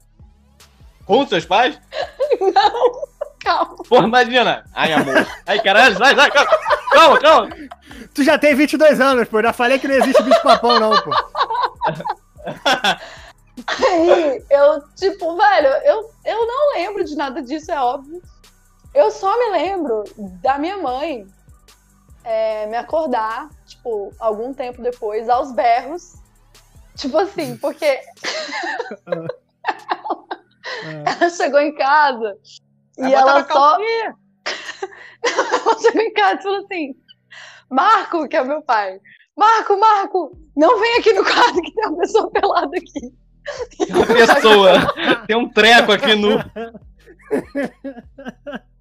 [1.12, 1.78] Com seus pais?
[2.39, 3.04] Não,
[3.41, 3.76] calma.
[3.89, 4.63] Pô, imagina.
[4.74, 5.28] Ai, amor.
[5.45, 6.52] Ai, caralho, sai, sai, calma.
[6.89, 7.50] Calma, calma.
[8.13, 9.41] Tu já tem 22 anos, pô.
[9.41, 11.12] Já falei que não existe bicho papão, não, pô.
[13.78, 18.21] Aí eu, tipo, velho, eu, eu não lembro de nada disso, é óbvio.
[18.93, 20.06] Eu só me lembro
[20.41, 21.28] da minha mãe
[22.24, 26.13] é, me acordar, tipo, algum tempo depois, aos berros.
[26.95, 28.00] Tipo assim, porque
[30.84, 32.36] Ah, ela chegou em casa
[32.98, 33.78] e Vai botar ela só.
[35.24, 36.96] Ela chegou em casa e falou assim:
[37.70, 39.00] Marco, que é o meu pai,
[39.38, 43.13] Marco, Marco, não vem aqui no quarto que tem uma pessoa pelada aqui.
[43.78, 44.72] Tem uma pessoa.
[45.28, 46.39] Tem um treco aqui no.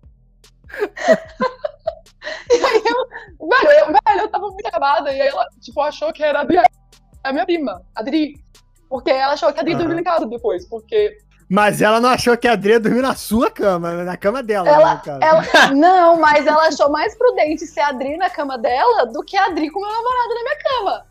[2.50, 5.12] E aí eu, velho, eu, velho, eu tava muito acabada.
[5.12, 6.58] E aí ela, tipo, achou que era a, Adri,
[7.24, 8.34] a minha prima, a Adri.
[8.88, 9.82] Porque ela achou que a Adri Aham.
[9.82, 10.68] dormiu em casa depois.
[10.68, 11.16] Porque
[11.50, 14.94] Mas ela não achou que a Adria dormiu na sua cama, na cama dela, Ela-
[14.94, 15.18] né, cara.
[15.20, 15.74] ela.
[15.74, 19.46] Não, mas ela achou mais prudente ser a Adri na cama dela do que a
[19.46, 21.06] Adri com o meu namorado na minha cama.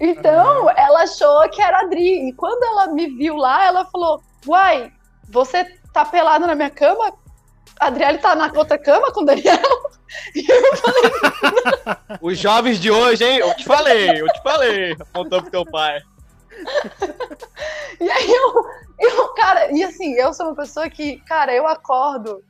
[0.00, 2.28] Então, ela achou que era a Adri.
[2.28, 4.90] E quando ela me viu lá, ela falou: Uai,
[5.30, 7.12] você tá pelado na minha cama?
[7.80, 9.54] A Adriele tá na outra cama com o Daniel?
[10.34, 11.10] E eu falei,
[12.22, 13.38] Os jovens de hoje, hein?
[13.38, 14.92] Eu te falei, eu te falei.
[15.00, 16.00] Apontou pro teu pai.
[18.00, 18.64] E aí eu,
[18.98, 22.42] eu, cara, e assim, eu sou uma pessoa que, cara, eu acordo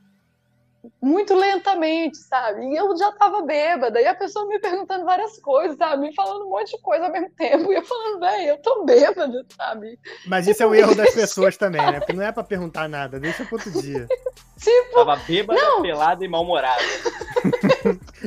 [1.01, 2.65] muito lentamente, sabe?
[2.65, 6.07] E eu já tava bêbada, e a pessoa me perguntando várias coisas, sabe?
[6.07, 8.83] Me falando um monte de coisa ao mesmo tempo, e eu falando, velho, eu tô
[8.83, 9.99] bêbada, sabe?
[10.25, 11.99] Mas isso é o erro das pessoas também, né?
[11.99, 14.07] Porque não é pra perguntar nada, deixa pro outro dia.
[14.57, 16.81] Tipo, Tava bêbada, pelada e mal-humorada.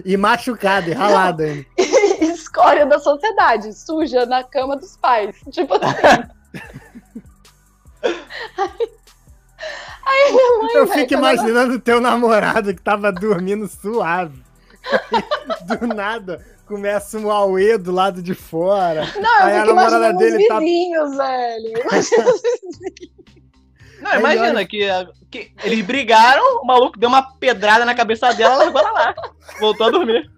[0.04, 1.66] E machucado, e ralado ainda.
[2.58, 5.36] Escória da sociedade, suja na cama dos pais.
[5.50, 5.86] Tipo assim.
[8.02, 8.92] aí,
[10.04, 14.42] aí minha mãe, Eu velho, fico ela- imaginando o teu namorado que tava dormindo suave.
[15.12, 15.22] Aí,
[15.78, 19.06] do nada, começa um auê do lado de fora.
[19.20, 21.78] Não, Aí eu a fico namorada imaginando os dele tá- vizinhos, velho.
[21.82, 23.18] Imagina os vizinhos.
[24.00, 24.86] Não, Aí imagina olha- que,
[25.28, 29.14] que eles brigaram, o maluco deu uma pedrada na cabeça dela e largou ela lá.
[29.58, 30.30] Voltou a dormir.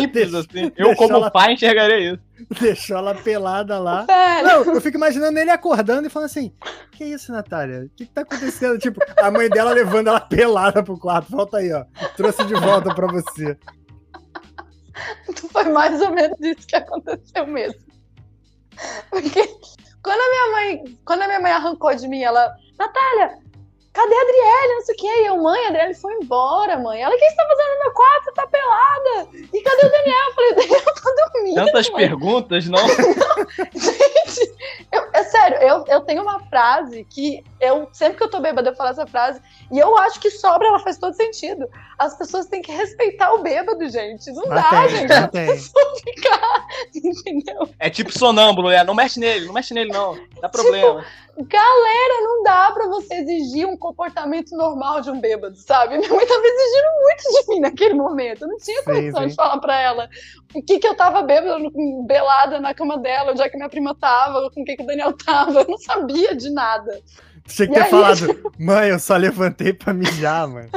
[0.00, 0.72] Simples assim.
[0.76, 2.22] Eu, como ela- pai, enxergaria isso.
[2.60, 4.02] Deixou ela pelada lá.
[4.04, 6.52] Velho, Não, eu fico imaginando ele acordando e falando assim:
[6.92, 7.84] Que isso, Natália?
[7.84, 8.78] O que, que tá acontecendo?
[8.78, 11.30] Tipo, a mãe dela levando ela pelada pro quarto.
[11.30, 11.84] Volta aí, ó.
[12.16, 13.56] Trouxe de volta pra você.
[15.50, 17.80] Foi mais ou menos isso que aconteceu mesmo.
[19.10, 19.46] Porque
[20.02, 23.38] quando a minha mãe, quando a minha mãe arrancou de mim, ela, Natália,
[23.94, 24.74] cadê a Adriele?
[24.74, 25.06] Não sei o que.
[25.06, 27.00] E eu, mãe, a Adriele foi embora, mãe.
[27.00, 28.24] Ela, o que você tá fazendo no meu quarto?
[28.24, 29.28] Você tá pelada.
[29.32, 30.28] E cadê o Daniel?
[30.28, 31.54] Eu falei, Daniel tá dormindo.
[31.54, 31.98] Tantas mãe.
[31.98, 32.86] perguntas, não?
[33.72, 34.54] Gente,
[34.92, 38.70] eu, é sério, eu, eu tenho uma frase que eu, sempre que eu tô bêbada,
[38.70, 41.68] eu falo essa frase, e eu acho que sobra, ela faz todo sentido.
[41.98, 44.30] As pessoas têm que respeitar o bêbado, gente.
[44.32, 45.08] Não dá, tem, gente.
[45.08, 45.46] mas A tem.
[45.46, 47.68] pessoa ficar, entendeu?
[47.78, 48.84] É tipo sonâmbulo, é.
[48.84, 50.18] Não mexe nele, não mexe nele, não.
[50.40, 51.04] Dá problema.
[51.36, 55.98] Galera, não dá pra você exigir um comportamento normal de um bêbado, sabe?
[55.98, 58.42] Minha mãe tava exigindo muito de mim naquele momento.
[58.42, 59.28] Eu não tinha Sim, condição sim.
[59.28, 60.08] de falar pra ela
[60.54, 61.58] o que que eu tava bêbada,
[62.06, 64.86] belada na cama dela, onde é que minha prima tava, com o que que o
[64.86, 65.62] Daniel tava.
[65.62, 67.02] Eu não sabia de nada.
[67.46, 67.90] Tinha que ter aí?
[67.90, 70.68] falado, mãe, eu só levantei pra mijar, mano.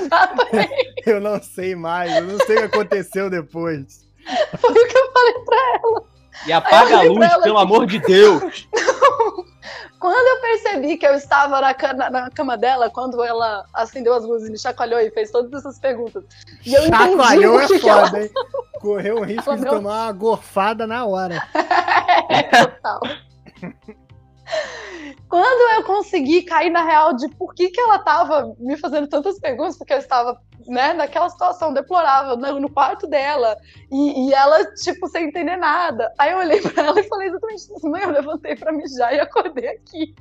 [0.00, 0.92] Exatamente.
[1.06, 4.06] Eu não sei mais, eu não sei o que aconteceu depois.
[4.60, 6.02] Foi o que eu falei pra
[6.46, 8.68] E apaga a luz, ela pelo amor de Deus.
[9.98, 14.24] Quando eu percebi que eu estava na, ca- na- cama dela, quando ela acendeu as
[14.24, 16.24] luzes, me chacoalhou e fez todas essas perguntas.
[16.66, 18.30] E eu entendi Chacoalhou o é que que ela foda, hein?
[18.80, 21.40] Correu o risco Ela de deu- tomar uma gorfada na hora.
[22.50, 23.00] Total.
[25.28, 29.38] Quando eu consegui cair na real de por que, que ela tava me fazendo tantas
[29.38, 33.56] perguntas, porque eu estava né, naquela situação deplorável no, no quarto dela,
[33.90, 36.12] e, e ela, tipo, sem entender nada.
[36.18, 39.20] Aí eu olhei pra ela e falei exatamente isso, mãe, eu levantei pra mijar e
[39.20, 40.14] acordei aqui.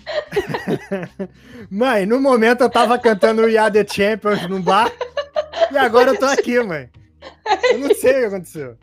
[1.70, 4.90] Mãe, no momento eu tava cantando We Are The Champions no bar,
[5.70, 6.88] e agora eu tô aqui, mãe.
[7.70, 8.78] Eu não sei o que aconteceu.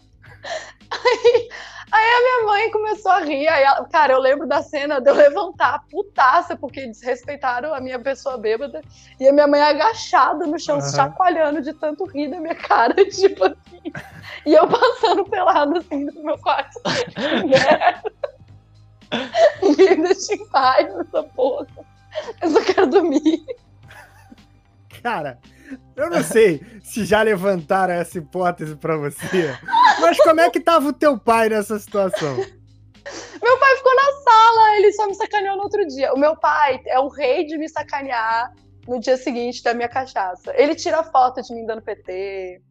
[0.89, 1.46] Aí
[1.91, 3.47] a minha mãe começou a rir.
[3.47, 7.99] Aí ela- cara, eu lembro da cena de eu levantar putaça, porque desrespeitaram a minha
[7.99, 8.81] pessoa bêbada.
[9.19, 10.91] E a minha mãe agachada no chão, Aham.
[10.91, 13.91] chacoalhando de tanto rir da minha cara, tipo assim.
[14.45, 16.79] E eu passando pelado assim no meu quarto.
[19.61, 21.67] Me deixa em paz nessa porra.
[22.41, 23.45] Eu só quero dormir.
[25.01, 25.39] Cara,
[25.95, 29.57] eu não sei se já levantaram essa hipótese pra você,
[29.99, 32.35] mas como é que tava o teu pai nessa situação?
[32.35, 36.13] Meu pai ficou na sala, ele só me sacaneou no outro dia.
[36.13, 38.53] O meu pai é o rei de me sacanear
[38.87, 40.53] no dia seguinte da minha cachaça.
[40.55, 42.61] Ele tira foto de mim dando PT.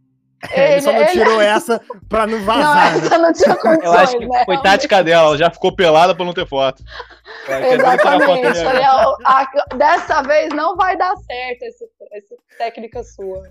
[0.51, 2.99] É, ele só não tirou essa pra não Não, vazar, né?
[3.07, 4.44] essa não tinha condições, Eu acho que né?
[4.44, 6.83] foi tática dela, ela já ficou pelada pra não ter foto.
[7.46, 8.59] Foto Exatamente.
[8.61, 8.81] agora.
[9.09, 11.85] ó, a- dessa vez não vai dar certo essa,
[12.59, 13.42] técnica sua.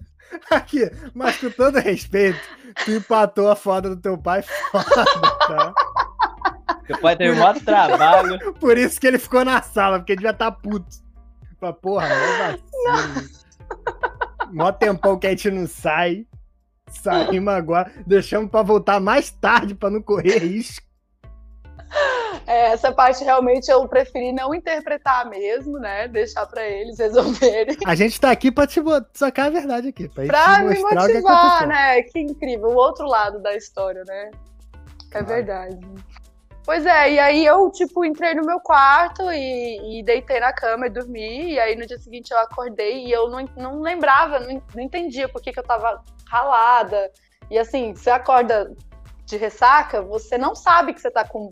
[0.52, 2.40] Aqui, mas com todo respeito,
[2.84, 5.06] tu empatou a foda do teu pai foda,
[5.48, 5.74] tá?
[6.88, 8.54] Seu pai teve maior trabalho.
[8.54, 10.86] Por isso que ele ficou na sala, porque ele devia estar puto.
[11.60, 13.30] Fala, porra, mó vacilo.
[14.52, 16.26] Mó tempão que a gente não sai.
[16.90, 20.86] Saímos agora, deixamos pra voltar mais tarde pra não correr risco.
[22.48, 26.08] É, essa parte realmente eu preferi não interpretar mesmo, né?
[26.08, 27.76] Deixar pra eles resolverem.
[27.86, 28.80] A gente tá aqui pra te
[29.14, 30.08] sacar a verdade aqui.
[30.10, 31.68] Pra, gente Pra me que motivar, aconteceu.
[31.68, 32.02] né?
[32.04, 32.68] Que incrível.
[32.70, 34.30] O outro lado da história, né?
[34.32, 35.26] É Claro.
[35.26, 35.80] verdade.
[36.66, 40.88] Pois é, e aí eu, tipo, entrei no meu quarto e, e deitei na cama
[40.88, 41.52] e dormi.
[41.52, 45.30] E aí no dia seguinte eu acordei e eu não, não lembrava, não, não entendia
[45.30, 47.12] por que, que eu tava ralada.
[47.52, 48.74] E assim, você acorda
[49.26, 51.52] de ressaca, você não sabe que você tá com,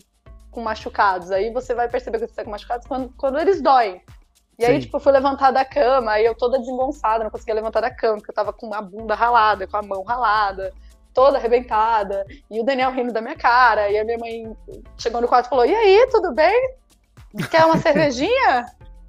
[0.50, 1.30] com machucados.
[1.30, 4.02] Aí você vai perceber que você tá com machucados quando, quando eles doem.
[4.58, 4.82] E aí, Sim.
[4.82, 8.18] tipo, eu fui levantar da cama, aí eu toda desengonçada, não conseguia levantar da cama,
[8.18, 10.72] porque eu tava com a bunda ralada, com a mão ralada,
[11.14, 14.56] toda arrebentada, e o Daniel rindo da minha cara, e a minha mãe
[14.98, 16.76] chegou no quarto e falou: E aí, tudo bem?
[17.50, 18.66] Quer uma cervejinha?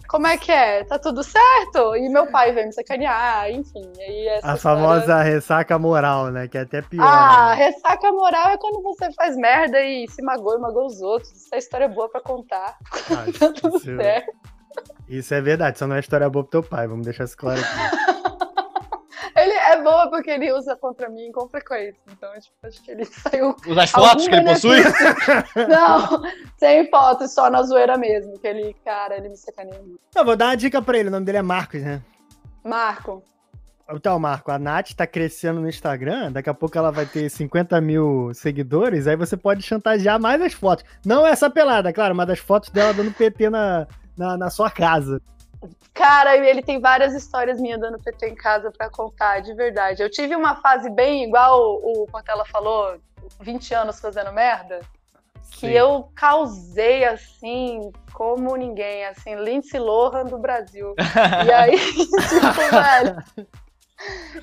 [0.07, 0.85] Como é que é?
[0.85, 1.97] Tá tudo certo?
[1.97, 3.91] E meu pai veio me sacanear, enfim.
[3.99, 6.47] e Aí A história- famosa ressaca moral, né?
[6.47, 7.05] Que é até pior.
[7.05, 7.65] Ah, né?
[7.67, 11.33] ressaca moral é quando você faz merda e se magoa e magoa os outros.
[11.47, 12.77] Essa história é boa pra contar.
[13.11, 14.33] Ah, Tá tudo isso, certo.
[15.09, 17.61] isso é verdade, só não é história boa pro teu pai, vamos deixar isso claro
[17.61, 18.14] aqui.
[20.05, 22.01] Boa porque ele usa contra mim com frequência.
[22.11, 23.57] Então, tipo, acho que ele saiu.
[23.81, 24.79] As fotos que ele possui?
[25.69, 26.23] Não,
[26.57, 28.39] sem fotos, só na zoeira mesmo.
[28.39, 30.01] Que ele, cara, ele me sacaneia muito.
[30.15, 32.03] Eu vou dar uma dica pra ele, o nome dele é Marcos, né?
[32.65, 33.23] Marco,
[33.91, 37.79] Então, Marco, a Nath tá crescendo no Instagram, daqui a pouco ela vai ter 50
[37.83, 40.85] mil seguidores, aí você pode chantagear mais as fotos.
[41.05, 43.87] Não essa pelada, claro, mas das fotos dela dando PT na,
[44.17, 45.21] na, na sua casa.
[45.93, 50.03] Cara, ele tem várias histórias minhas dando PT em casa pra contar, de verdade.
[50.03, 52.97] Eu tive uma fase bem igual o, Portela falou,
[53.41, 54.81] 20 anos fazendo merda,
[55.53, 55.73] que Sim.
[55.73, 60.95] eu causei assim, como ninguém, assim, Lindsay Lohan do Brasil.
[61.47, 63.17] E aí, tipo, velho,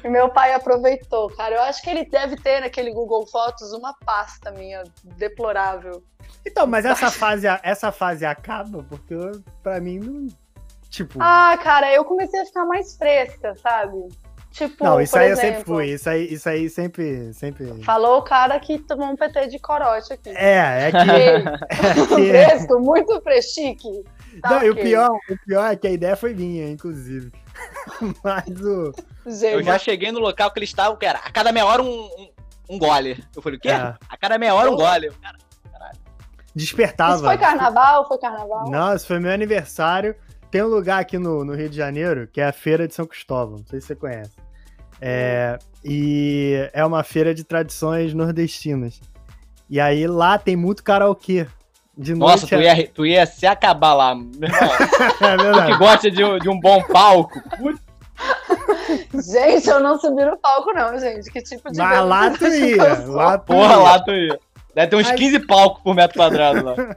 [0.04, 1.56] E meu pai aproveitou, cara.
[1.56, 4.84] Eu acho que ele deve ter naquele Google Fotos uma pasta minha
[5.18, 6.04] deplorável.
[6.46, 9.16] Então, mas essa fase, essa fase acaba porque
[9.62, 10.41] pra mim não.
[10.92, 11.18] Tipo.
[11.22, 14.10] Ah, cara, eu comecei a ficar mais fresca, sabe?
[14.52, 15.86] Tipo, não, isso por aí eu exemplo, sempre fui.
[15.88, 17.34] Isso aí, isso aí sempre.
[17.34, 17.82] sempre...
[17.84, 20.30] Falou o cara que tomou um PT de corote aqui.
[20.32, 20.98] É, é que.
[21.82, 24.04] É que- fresco, muito freschique.
[24.42, 27.32] Tá Não, e o pior, o pior é que a ideia foi minha, inclusive.
[28.22, 28.94] Mas o.
[29.26, 31.82] Gente, Eu já cheguei no local que eles estavam, que era a cada meia hora
[31.82, 32.30] um, um,
[32.72, 33.24] um gole.
[33.34, 33.70] Eu falei, o quê?
[33.70, 33.96] É.
[34.10, 35.08] A cada meia hora um gole.
[35.08, 35.38] Eu, Cara,
[36.54, 37.16] Despertava.
[37.16, 38.08] Isso foi carnaval?
[38.10, 38.70] Foi carnaval?
[38.70, 40.14] Não, isso foi meu aniversário.
[40.52, 43.06] Tem um lugar aqui no, no Rio de Janeiro que é a Feira de São
[43.06, 43.60] Cristóvão.
[43.60, 44.32] Não sei se você conhece.
[45.00, 49.00] É, e é uma feira de tradições nordestinas.
[49.70, 51.48] E aí lá tem muito karaokê.
[51.98, 54.14] De Nossa, noite tu é- ia, tu ia se acabar lá.
[54.16, 55.78] É tu que verdade.
[55.78, 57.42] gosta de, um- de um bom palco.
[57.58, 57.82] Putz,
[59.32, 61.32] Gente, eu não subi no palco, não, gente.
[61.32, 61.78] Que tipo de.
[61.78, 63.00] Mas lá tu ia.
[63.08, 63.78] Lá tu porra, ia.
[63.78, 64.40] lá tu ia.
[64.74, 66.76] Deve ter uns Mas- 15 palcos por metro quadrado lá.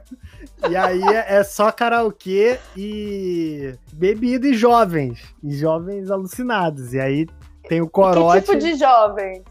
[0.69, 5.19] E aí é, é só karaokê e bebida e jovens.
[5.43, 6.93] E jovens alucinados.
[6.93, 7.27] E aí
[7.67, 8.45] tem o Que corote.
[8.47, 9.43] tipo de jovem?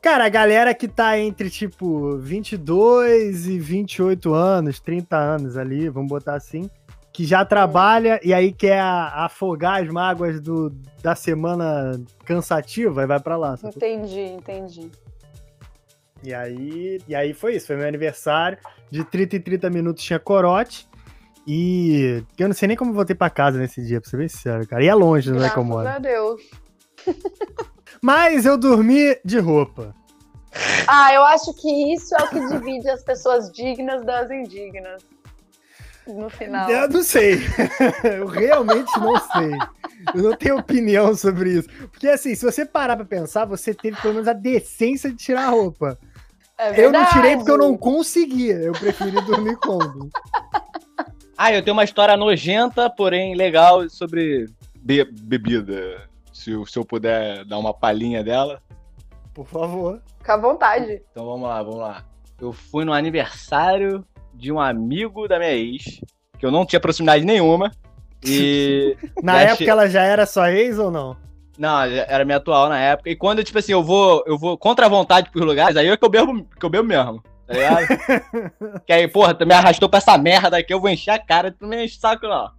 [0.00, 6.08] Cara, a galera que tá entre, tipo, 22 e 28 anos, 30 anos ali, vamos
[6.08, 6.70] botar assim,
[7.12, 10.70] que já trabalha e aí quer afogar as mágoas do,
[11.02, 13.56] da semana cansativa e vai pra lá.
[13.64, 14.90] Entendi, entendi.
[16.22, 18.58] E aí, e aí foi isso, foi meu aniversário.
[18.90, 20.88] De 30 em 30 minutos tinha corote.
[21.46, 24.66] E eu não sei nem como voltei pra casa nesse dia, pra ser bem sincero,
[24.68, 24.84] cara.
[24.84, 26.40] E é longe, não é que eu Graças a Deus.
[28.02, 29.94] Mas eu dormi de roupa.
[30.86, 35.02] Ah, eu acho que isso é o que divide as pessoas dignas das indignas.
[36.06, 36.68] No final.
[36.68, 37.38] Eu não sei.
[38.02, 39.52] eu realmente não sei.
[40.14, 41.68] Eu não tenho opinião sobre isso.
[41.90, 45.46] Porque assim, se você parar pra pensar, você teve pelo menos a decência de tirar
[45.46, 45.98] a roupa.
[46.60, 48.54] É Eu não tirei porque eu não conseguia.
[48.56, 50.08] Eu preferi dormir como.
[51.42, 54.44] Ah, eu tenho uma história nojenta, porém legal, sobre
[54.78, 56.06] be- bebida.
[56.34, 58.60] Se, eu- se eu puder dar uma palhinha dela.
[59.32, 60.02] Por favor.
[60.18, 61.00] Fica à vontade.
[61.10, 62.04] Então vamos lá, vamos lá.
[62.38, 66.02] Eu fui no aniversário de um amigo da minha ex,
[66.38, 67.70] que eu não tinha proximidade nenhuma.
[68.22, 68.94] E.
[69.24, 71.16] Na época che- ela já era sua ex ou não?
[71.58, 73.10] Não, era minha atual na época.
[73.10, 75.96] E quando, tipo assim, eu vou, eu vou contra a vontade pros lugares, aí é
[75.96, 77.22] que eu bebo, que eu bebo mesmo.
[77.46, 77.86] Tá ligado?
[78.86, 81.50] que aí, porra, tu me arrastou pra essa merda aqui, eu vou encher a cara,
[81.50, 82.50] tu me enche o saco, não.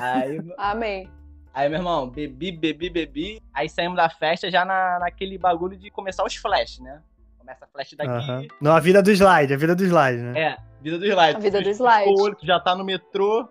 [0.00, 1.08] Aí, Amém.
[1.52, 3.42] aí, meu irmão, bebi, bebi, bebi.
[3.52, 7.00] Aí saímos da festa já na, naquele bagulho de começar os flash, né?
[7.38, 8.10] Começa a flash daqui.
[8.10, 8.46] Aham.
[8.60, 10.40] Não, a vida do slide, a vida do slide, né?
[10.40, 11.36] É, vida do slide.
[11.36, 12.10] A vida Tu do slide.
[12.10, 13.48] O olho, tu já tá no metrô.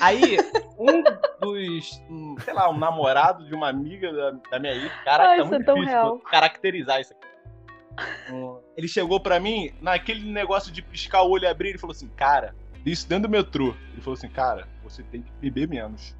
[0.00, 0.38] Aí,
[0.78, 1.02] um
[1.40, 5.38] dos, um, sei lá, um namorado de uma amiga da, da minha ex, cara, Ai,
[5.38, 6.18] tá muito é tão difícil real.
[6.20, 8.32] caracterizar isso aqui.
[8.32, 11.92] Um, Ele chegou pra mim, naquele negócio de piscar o olho e abrir, ele falou
[11.92, 13.74] assim, cara, isso dentro do metrô.
[13.92, 16.16] Ele falou assim, cara, você tem que beber menos.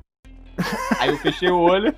[1.00, 1.94] Aí eu fechei o olho,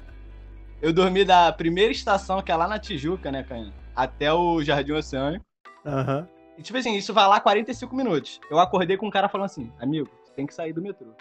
[0.81, 3.73] eu dormi da primeira estação, que é lá na Tijuca, né, Canha?
[3.95, 5.45] Até o Jardim Oceânico.
[5.85, 6.29] Aham.
[6.59, 8.41] E, tipo assim, isso vai lá 45 minutos.
[8.51, 11.13] Eu acordei com um cara falando assim, amigo, tem que sair do metrô.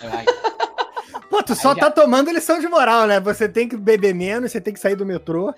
[0.00, 0.24] Aí, ai,
[1.28, 3.20] Pô, tu só já- tá tomando lição de moral, né?
[3.20, 5.52] Você tem que beber menos, você tem que sair do metrô.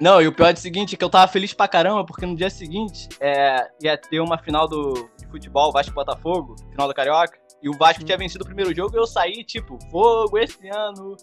[0.00, 2.34] Não, e o pior é o seguinte, que eu tava feliz pra caramba, porque no
[2.36, 7.38] dia seguinte é, ia ter uma final do, de futebol, Vasco Botafogo, final da Carioca,
[7.62, 8.06] e o Vasco Hum.
[8.06, 11.16] tinha vencido o primeiro jogo e eu saí, tipo, fogo esse ano,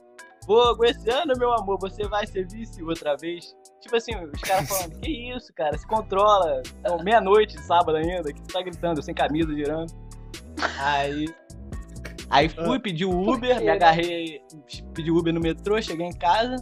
[0.45, 3.53] fogo esse ano, meu amor, você vai ser vice outra vez.
[3.81, 8.31] Tipo assim, os caras falando, que isso, cara, se controla, é meia-noite de sábado ainda,
[8.31, 9.91] que tu tá gritando, sem camisa, girando.
[10.79, 11.25] Aí...
[12.29, 12.79] Aí fui, Ah.
[12.79, 14.41] pedi o Uber, me agarrei,
[14.93, 16.55] pedi Uber no metrô, cheguei em casa,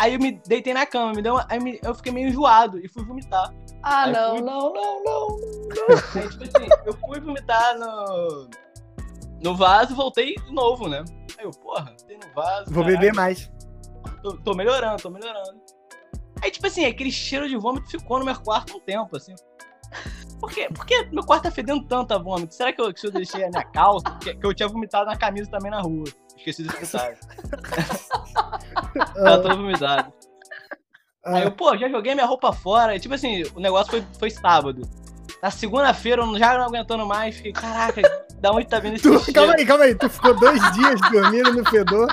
[0.00, 2.78] Aí eu me deitei na cama, me deu uma- aí me- eu fiquei meio enjoado
[2.78, 3.52] e fui vomitar.
[3.82, 5.26] Ah, Aí não, fui- não, não, não.
[6.14, 8.48] Aí, tipo assim, eu fui vomitar no,
[9.42, 11.04] no vaso voltei de novo, né?
[11.36, 12.72] Aí eu, porra, voltei no vaso.
[12.72, 13.50] Vou beber mais.
[14.22, 15.60] Tô, tô melhorando, tô melhorando.
[16.40, 19.34] Aí, tipo assim, aquele cheiro de vômito ficou no meu quarto um tempo, assim.
[20.40, 20.68] Por quê?
[20.72, 22.54] Por que meu quarto tá fedendo tanto a vômito?
[22.54, 24.04] Será que eu, que eu deixei a minha calça?
[24.20, 26.04] Que, que eu tinha vomitado na camisa também na rua.
[26.36, 27.16] Esqueci desse detalhe.
[29.14, 30.12] Tava todo vomitado.
[31.24, 32.94] Aí eu, pô, já joguei minha roupa fora.
[32.96, 34.82] E, tipo assim, o negócio foi, foi sábado.
[35.42, 37.36] Na segunda-feira, eu já não aguentando mais.
[37.36, 38.00] Fiquei, caraca,
[38.40, 39.32] da onde tá vindo esse Tu, cheiro?
[39.34, 39.94] calma aí, calma aí.
[39.94, 42.08] Tu ficou dois dias dormindo no fedor.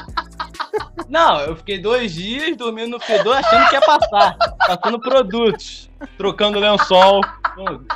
[1.09, 4.37] Não, eu fiquei dois dias dormindo no fedor achando que ia passar.
[4.67, 5.89] Passando produtos.
[6.17, 7.21] Trocando lençol.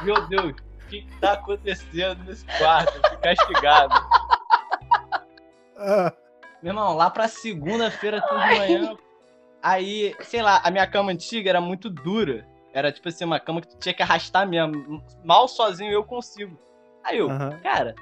[0.02, 2.93] Meu Deus, o que, que tá acontecendo nesse quarto?
[2.95, 3.93] Eu Fui castigado.
[5.78, 6.14] Ah,
[6.62, 8.97] Meu irmão, lá pra segunda-feira, tudo de manhã,
[9.62, 12.47] Aí, sei lá, a minha cama antiga era muito dura.
[12.74, 15.04] Era tipo assim, uma cama que tu tinha que arrastar mesmo.
[15.24, 16.58] Mal sozinho eu consigo.
[17.04, 17.60] Aí eu, Aham.
[17.62, 17.93] cara,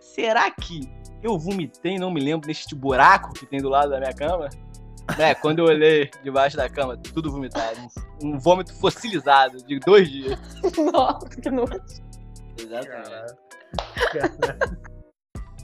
[0.00, 0.80] será que
[1.22, 4.48] eu vomitei, não me lembro, neste buraco que tem do lado da minha cama?
[5.18, 7.78] É, quando eu olhei debaixo da cama, tudo vomitado.
[8.22, 10.38] Um, um vômito fossilizado de dois dias.
[10.92, 11.80] Nossa, que nojo.
[12.58, 13.34] Exatamente.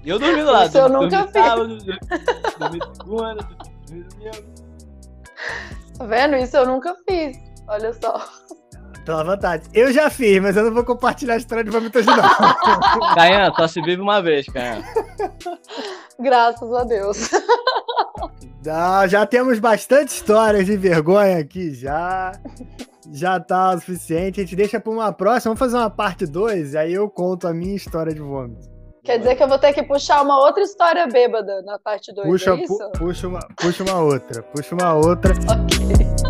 [0.05, 0.69] E eu dormi do lado.
[0.69, 1.33] Isso eu dormi nunca fiz.
[1.33, 1.79] sábado,
[2.59, 3.49] dormi segunda,
[3.87, 4.59] dormi domingo.
[5.99, 6.37] Tá vendo?
[6.37, 7.37] Isso eu nunca fiz.
[7.67, 8.25] Olha só.
[9.09, 9.63] Pela vontade.
[9.73, 12.17] Eu já fiz, mas eu não vou compartilhar a história de vômito hoje, não.
[13.17, 14.83] Caian, só se vive uma vez, Caian.
[16.21, 17.31] Graças a Deus.
[18.63, 22.33] Não, já temos bastante histórias de vergonha aqui já.
[23.11, 24.41] Já tá o suficiente.
[24.41, 25.55] A gente deixa pra uma próxima.
[25.55, 28.69] Vamos fazer uma parte 2 aí eu conto a minha história de vômito.
[29.03, 32.29] Quer dizer que eu vou ter que puxar uma outra história bêbada na parte 2,
[32.29, 34.43] Puxa, é pu- puxa, uma, puxa uma outra.
[34.43, 35.33] Puxa uma outra.
[35.33, 36.28] Ok.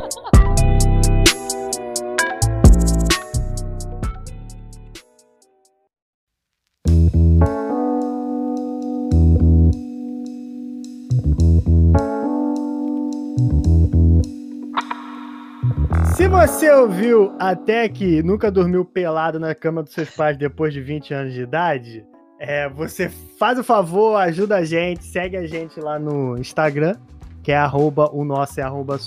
[16.29, 20.81] Se você ouviu até que nunca dormiu pelado na cama dos seus pais depois de
[20.83, 22.05] 20 anos de idade,
[22.39, 23.09] é, você
[23.39, 26.97] faz o favor, ajuda a gente, segue a gente lá no Instagram,
[27.43, 28.99] que é arroba, o nosso é arroba.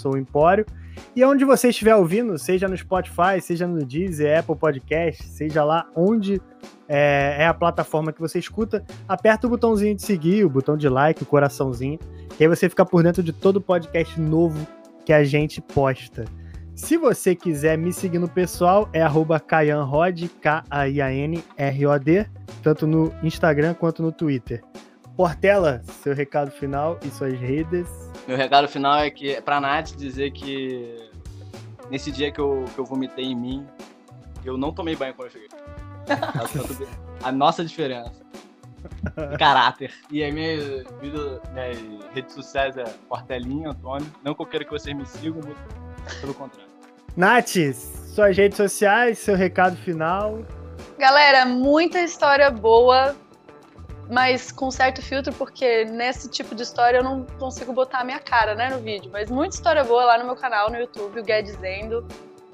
[1.15, 5.87] E onde você estiver ouvindo, seja no Spotify, seja no Deezer, Apple Podcast, seja lá
[5.95, 6.41] onde
[6.89, 10.89] é, é a plataforma que você escuta, aperta o botãozinho de seguir, o botão de
[10.89, 11.99] like, o coraçãozinho,
[12.35, 14.67] que aí você fica por dentro de todo podcast novo
[15.05, 16.25] que a gente posta.
[16.75, 20.31] Se você quiser me seguir no pessoal, é arroba KaianRod,
[22.63, 24.63] tanto no Instagram quanto no Twitter.
[25.15, 27.87] Portela, seu recado final e suas redes.
[28.27, 31.09] Meu recado final é que é pra Nath dizer que
[31.89, 33.65] nesse dia que eu, que eu vomitei em mim,
[34.43, 35.49] eu não tomei banho quando eu cheguei.
[36.77, 36.87] Bem.
[37.21, 38.21] A nossa diferença.
[39.29, 39.93] De caráter.
[40.09, 40.57] E a minha
[40.99, 41.77] vida, minhas
[42.13, 44.07] redes sociais é Portelinha, Antônio.
[44.23, 46.71] Não que eu queira que vocês me sigam, muito pelo contrário.
[47.15, 47.55] Nath,
[48.15, 50.39] suas redes sociais, seu recado final.
[50.97, 53.15] Galera, muita história boa,
[54.09, 58.19] mas com certo filtro, porque nesse tipo de história eu não consigo botar a minha
[58.19, 59.09] cara, né, no vídeo.
[59.11, 62.05] Mas muita história boa lá no meu canal no YouTube, o Guedizendo.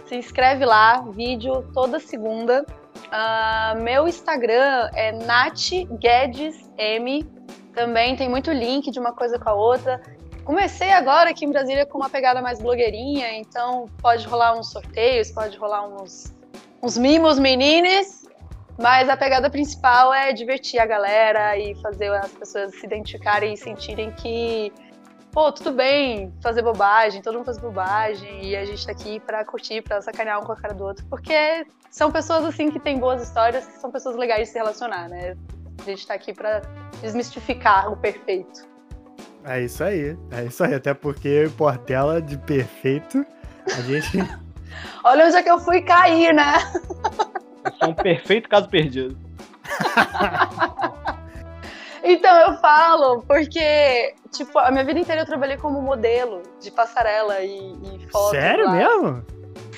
[0.06, 2.66] Se inscreve lá, vídeo toda segunda.
[3.12, 6.58] Ah, meu Instagram é NathGuedesM.
[7.74, 10.02] Também tem muito link de uma coisa com a outra.
[10.48, 15.30] Comecei agora aqui em Brasília com uma pegada mais blogueirinha, então pode rolar uns sorteios,
[15.30, 16.34] pode rolar uns,
[16.82, 18.26] uns mimos menines,
[18.82, 23.58] mas a pegada principal é divertir a galera e fazer as pessoas se identificarem e
[23.58, 24.72] sentirem que,
[25.34, 29.44] pô, tudo bem fazer bobagem, todo mundo faz bobagem e a gente tá aqui pra
[29.44, 32.98] curtir, pra sacanear um com a cara do outro, porque são pessoas assim que têm
[32.98, 35.36] boas histórias, são pessoas legais de se relacionar, né?
[35.78, 36.62] A gente tá aqui pra
[37.02, 38.77] desmistificar o perfeito.
[39.48, 40.74] É isso aí, é isso aí.
[40.74, 43.26] Até porque Portela, de perfeito,
[43.66, 44.18] a gente.
[45.04, 46.56] Olha onde é que eu fui cair, né?
[47.64, 49.18] Eu sou um perfeito caso perdido.
[52.10, 57.42] Então eu falo, porque, tipo, a minha vida inteira eu trabalhei como modelo de passarela
[57.42, 58.32] e, e foto.
[58.32, 58.72] Sério lá.
[58.72, 59.26] mesmo?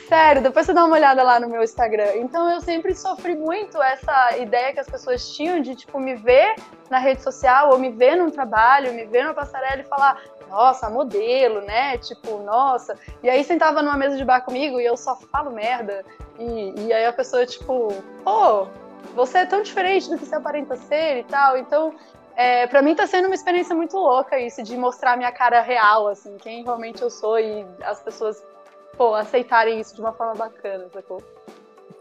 [0.09, 2.15] Sério, depois você dá uma olhada lá no meu Instagram.
[2.15, 6.55] Então eu sempre sofri muito essa ideia que as pessoas tinham de, tipo, me ver
[6.89, 10.89] na rede social, ou me ver num trabalho, me ver numa passarela e falar, nossa,
[10.89, 11.99] modelo, né?
[11.99, 12.97] Tipo, nossa.
[13.21, 16.03] E aí sentava numa mesa de bar comigo e eu só falo merda.
[16.39, 17.89] E, e aí a pessoa, tipo,
[18.23, 18.67] pô,
[19.13, 21.55] você é tão diferente do que você aparenta ser e tal.
[21.55, 21.93] Então,
[22.35, 26.07] é, para mim tá sendo uma experiência muito louca isso, de mostrar minha cara real,
[26.07, 28.41] assim, quem realmente eu sou e as pessoas,
[28.99, 31.23] pô, aceitarem isso de uma forma bacana, sacou?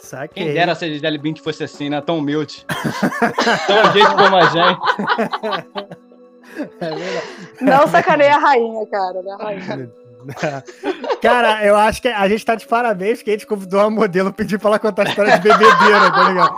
[0.00, 0.46] Saquei.
[0.46, 2.00] Quem dera se a Gisele Bint fosse assim, né?
[2.00, 2.66] Tão humilde.
[3.68, 4.80] Tão gente como a gente.
[6.80, 7.26] É verdade.
[7.60, 9.36] Não sacaneia a rainha, cara, né?
[9.38, 9.92] A rainha.
[11.22, 14.32] Cara, eu acho que a gente tá de parabéns, porque a gente convidou uma modelo
[14.32, 16.56] pedir pra ela contar a história de bebedeira, tá ligado?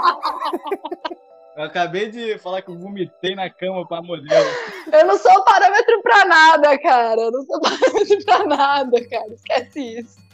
[1.56, 4.50] Eu acabei de falar que eu vomitei na cama pra modelo.
[4.90, 7.20] Eu não sou parâmetro pra nada, cara.
[7.20, 9.34] Eu não sou parâmetro pra nada, cara.
[9.34, 10.29] Esquece isso.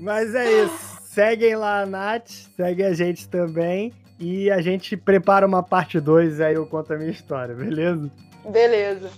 [0.00, 0.98] Mas é isso.
[1.04, 3.92] Seguem lá a Nath, segue a gente também.
[4.18, 8.10] E a gente prepara uma parte 2 aí eu conto a minha história, beleza?
[8.50, 9.10] Beleza.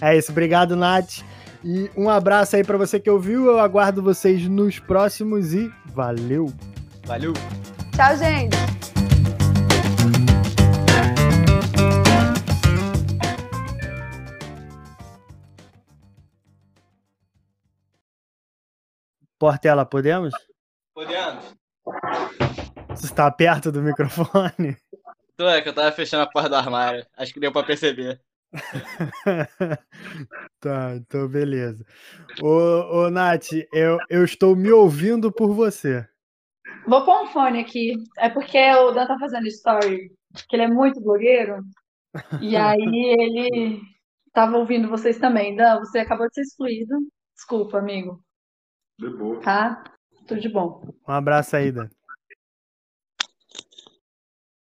[0.00, 1.22] É isso, obrigado, Nath.
[1.62, 3.46] E um abraço aí pra você que ouviu.
[3.46, 6.52] Eu aguardo vocês nos próximos e valeu!
[7.06, 7.34] Valeu!
[7.94, 8.79] Tchau, gente.
[19.40, 20.34] Portela, podemos?
[20.94, 21.56] Podemos.
[22.90, 24.76] Você está perto do microfone?
[25.34, 27.06] Tô, é que eu tava fechando a porta do armário.
[27.16, 28.20] Acho que deu pra perceber.
[30.60, 31.82] tá, então beleza.
[32.42, 36.06] Ô, ô Nath, eu, eu estou me ouvindo por você.
[36.86, 37.94] Vou pôr um fone aqui.
[38.18, 40.12] É porque o Dan tá fazendo story,
[40.50, 41.62] que ele é muito blogueiro.
[42.42, 43.80] E aí ele
[44.34, 45.56] tava ouvindo vocês também.
[45.56, 46.94] Dan, você acabou de ser excluído.
[47.34, 48.22] Desculpa, amigo.
[49.00, 49.40] De boa.
[49.40, 49.82] Tá?
[50.26, 50.82] Tudo de bom.
[51.08, 51.88] Um abraço aí, Dan.